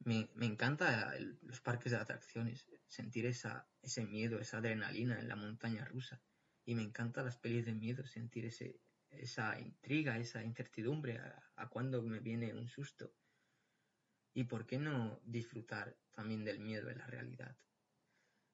Me, 0.00 0.28
me 0.34 0.46
encanta 0.46 1.14
los 1.42 1.60
parques 1.60 1.92
de 1.92 1.98
atracciones, 1.98 2.66
sentir 2.88 3.26
esa, 3.26 3.68
ese 3.82 4.04
miedo, 4.04 4.40
esa 4.40 4.58
adrenalina 4.58 5.20
en 5.20 5.28
la 5.28 5.36
montaña 5.36 5.84
rusa. 5.84 6.20
Y 6.64 6.74
me 6.74 6.82
encantan 6.82 7.26
las 7.26 7.36
pelis 7.36 7.64
de 7.64 7.74
miedo, 7.74 8.04
sentir 8.04 8.44
ese, 8.46 8.80
esa 9.10 9.60
intriga, 9.60 10.18
esa 10.18 10.42
incertidumbre 10.42 11.18
a, 11.18 11.52
a 11.54 11.70
me 12.02 12.18
viene 12.18 12.52
un 12.52 12.66
susto. 12.66 13.14
¿Y 14.34 14.42
por 14.42 14.66
qué 14.66 14.80
no 14.80 15.20
disfrutar 15.22 15.96
también 16.10 16.44
del 16.44 16.58
miedo 16.58 16.90
en 16.90 16.98
la 16.98 17.06
realidad? 17.06 17.56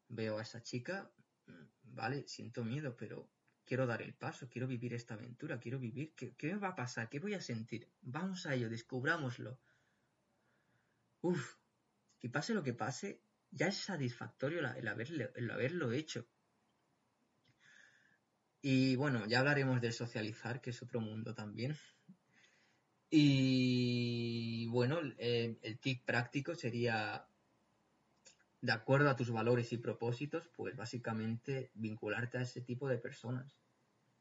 Veo 0.08 0.38
a 0.38 0.42
esa 0.42 0.62
chica 0.62 1.10
vale, 1.83 2.26
siento 2.26 2.64
miedo, 2.64 2.96
pero 2.96 3.30
quiero 3.64 3.87
dar 3.87 4.02
el 4.02 4.14
paso, 4.14 4.48
quiero 4.48 4.66
vivir 4.66 4.94
esta 4.94 5.14
aventura, 5.14 5.59
quiero 5.59 5.78
vivir, 5.78 6.14
¿qué, 6.14 6.35
qué 6.35 6.52
me 6.52 6.59
va 6.59 6.68
a 6.68 6.76
pasar? 6.76 7.09
¿Qué 7.09 7.18
voy 7.18 7.35
a 7.35 7.40
sentir? 7.40 7.88
Vamos 8.02 8.46
a 8.46 8.54
ello, 8.54 8.68
descubrámoslo. 8.68 9.59
Uf, 11.22 11.57
y 12.20 12.28
pase 12.28 12.54
lo 12.54 12.62
que 12.62 12.74
pase, 12.74 13.22
ya 13.50 13.68
es 13.68 13.76
satisfactorio 13.76 14.61
el, 14.61 15.50
haberlo 15.50 15.92
hecho. 15.92 16.26
Y 18.61 18.96
bueno, 18.96 19.26
ya 19.26 19.40
hablaremos 19.40 19.80
del 19.80 19.92
socializar, 19.92 20.61
que 20.61 20.70
es 20.70 20.83
otro 20.83 21.00
mundo 21.00 21.35
también. 21.35 21.76
Y 23.11 24.66
bueno, 24.66 25.00
eh, 25.18 25.59
el 25.62 25.78
tip 25.78 26.04
práctico 26.04 26.54
sería, 26.54 27.26
de 28.64 28.72
acuerdo 28.72 29.11
a 29.11 29.16
tus 29.16 29.31
valores 29.31 29.74
y 29.74 29.77
propósitos, 29.77 30.48
pues 30.57 30.74
básicamente 30.74 31.70
vincularte 31.74 32.38
a 32.38 32.40
ese 32.40 32.62
tipo 32.62 32.88
de 32.88 32.96
personas. 32.96 33.59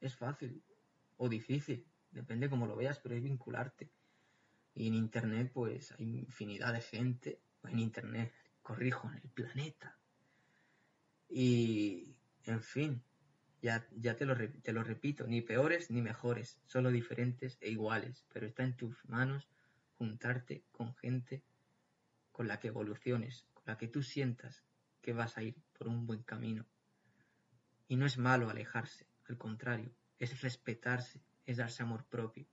Es 0.02 0.16
fácil 0.16 0.62
o 1.16 1.30
difícil, 1.30 1.86
depende 2.10 2.50
cómo 2.50 2.66
lo 2.66 2.76
veas, 2.76 2.98
pero 2.98 3.14
es 3.14 3.22
vincularte. 3.22 3.90
Y 4.74 4.88
en 4.88 4.94
Internet 4.96 5.50
pues 5.54 5.92
hay 5.92 6.18
infinidad 6.18 6.74
de 6.74 6.82
gente, 6.82 7.40
en 7.62 7.78
Internet, 7.78 8.34
corrijo, 8.60 9.08
en 9.08 9.14
el 9.14 9.30
planeta. 9.30 9.96
Y, 11.30 12.14
en 12.44 12.60
fin, 12.60 13.02
ya, 13.62 13.88
ya 13.96 14.14
te, 14.14 14.26
lo, 14.26 14.36
te 14.36 14.74
lo 14.74 14.84
repito, 14.84 15.26
ni 15.26 15.40
peores 15.40 15.90
ni 15.90 16.02
mejores, 16.02 16.60
solo 16.66 16.90
diferentes 16.90 17.56
e 17.62 17.70
iguales, 17.70 18.26
pero 18.30 18.44
está 18.44 18.62
en 18.62 18.76
tus 18.76 19.08
manos 19.08 19.48
juntarte 19.96 20.66
con 20.70 20.94
gente 20.96 21.42
con 22.30 22.46
la 22.46 22.60
que 22.60 22.68
evoluciones, 22.68 23.46
la 23.64 23.76
que 23.76 23.88
tú 23.88 24.02
sientas 24.02 24.64
que 25.00 25.12
vas 25.12 25.36
a 25.36 25.42
ir 25.42 25.56
por 25.76 25.88
un 25.88 26.06
buen 26.06 26.22
camino. 26.22 26.66
Y 27.88 27.96
no 27.96 28.06
es 28.06 28.18
malo 28.18 28.48
alejarse, 28.48 29.06
al 29.28 29.38
contrario, 29.38 29.94
es 30.18 30.40
respetarse, 30.40 31.20
es 31.46 31.58
darse 31.58 31.82
amor 31.82 32.04
propio. 32.06 32.46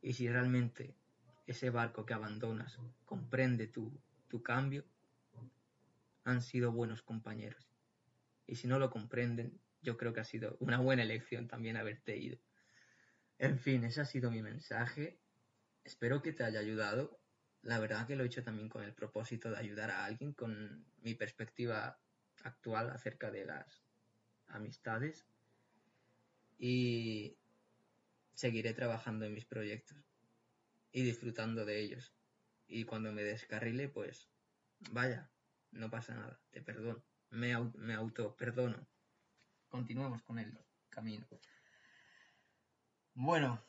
Y 0.00 0.14
si 0.14 0.28
realmente 0.28 0.94
ese 1.46 1.70
barco 1.70 2.06
que 2.06 2.14
abandonas 2.14 2.78
comprende 3.04 3.66
tu, 3.66 4.00
tu 4.28 4.42
cambio, 4.42 4.84
han 6.24 6.42
sido 6.42 6.72
buenos 6.72 7.02
compañeros. 7.02 7.70
Y 8.46 8.56
si 8.56 8.66
no 8.66 8.78
lo 8.78 8.90
comprenden, 8.90 9.60
yo 9.82 9.96
creo 9.96 10.12
que 10.12 10.20
ha 10.20 10.24
sido 10.24 10.56
una 10.60 10.78
buena 10.78 11.02
elección 11.02 11.46
también 11.46 11.76
haberte 11.76 12.16
ido. 12.16 12.38
En 13.38 13.58
fin, 13.58 13.84
ese 13.84 14.00
ha 14.00 14.04
sido 14.04 14.30
mi 14.30 14.42
mensaje. 14.42 15.20
Espero 15.84 16.22
que 16.22 16.32
te 16.32 16.42
haya 16.42 16.58
ayudado. 16.58 17.20
La 17.66 17.80
verdad 17.80 18.06
que 18.06 18.14
lo 18.14 18.22
he 18.22 18.26
hecho 18.28 18.44
también 18.44 18.68
con 18.68 18.84
el 18.84 18.94
propósito 18.94 19.50
de 19.50 19.58
ayudar 19.58 19.90
a 19.90 20.04
alguien 20.04 20.32
con 20.32 20.86
mi 20.98 21.14
perspectiva 21.14 21.98
actual 22.44 22.90
acerca 22.90 23.32
de 23.32 23.44
las 23.44 23.82
amistades. 24.46 25.26
Y 26.58 27.36
seguiré 28.34 28.72
trabajando 28.72 29.24
en 29.24 29.34
mis 29.34 29.46
proyectos 29.46 29.98
y 30.92 31.02
disfrutando 31.02 31.64
de 31.64 31.80
ellos. 31.80 32.14
Y 32.68 32.84
cuando 32.84 33.10
me 33.10 33.24
descarrile, 33.24 33.88
pues 33.88 34.30
vaya, 34.92 35.28
no 35.72 35.90
pasa 35.90 36.14
nada, 36.14 36.40
te 36.52 36.62
perdono, 36.62 37.02
me, 37.30 37.58
me 37.74 37.94
auto 37.94 38.36
perdono. 38.36 38.86
Continuemos 39.68 40.22
con 40.22 40.38
el 40.38 40.56
camino. 40.88 41.26
Bueno, 43.14 43.60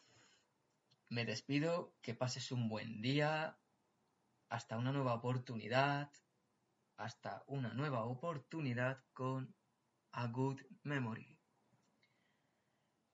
me 1.09 1.25
despido, 1.25 1.95
que 2.03 2.13
pases 2.13 2.51
un 2.51 2.69
buen 2.69 3.01
día, 3.01 3.57
hasta 4.49 4.77
una 4.77 4.91
nueva 4.91 5.13
oportunidad, 5.13 6.11
hasta 6.95 7.43
una 7.47 7.73
nueva 7.73 8.03
oportunidad 8.05 9.03
con 9.13 9.55
A 10.11 10.27
Good 10.27 10.61
Memory. 10.83 11.39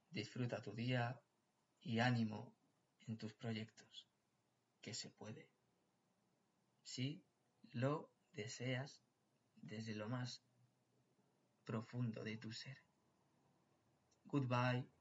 Disfruta 0.10 0.62
tu 0.62 0.74
día 0.74 1.20
y 1.82 2.00
ánimo 2.00 2.56
en 3.08 3.18
tus 3.18 3.34
proyectos, 3.34 4.08
que 4.82 4.94
se 4.94 5.10
puede. 5.10 5.50
Si 6.84 7.26
lo 7.72 8.14
deseas 8.32 9.02
desde 9.56 9.96
lo 9.96 10.08
más 10.10 10.44
profundo 11.64 12.24
de 12.24 12.38
tu 12.38 12.52
ser. 12.52 12.78
Goodbye. 14.26 14.93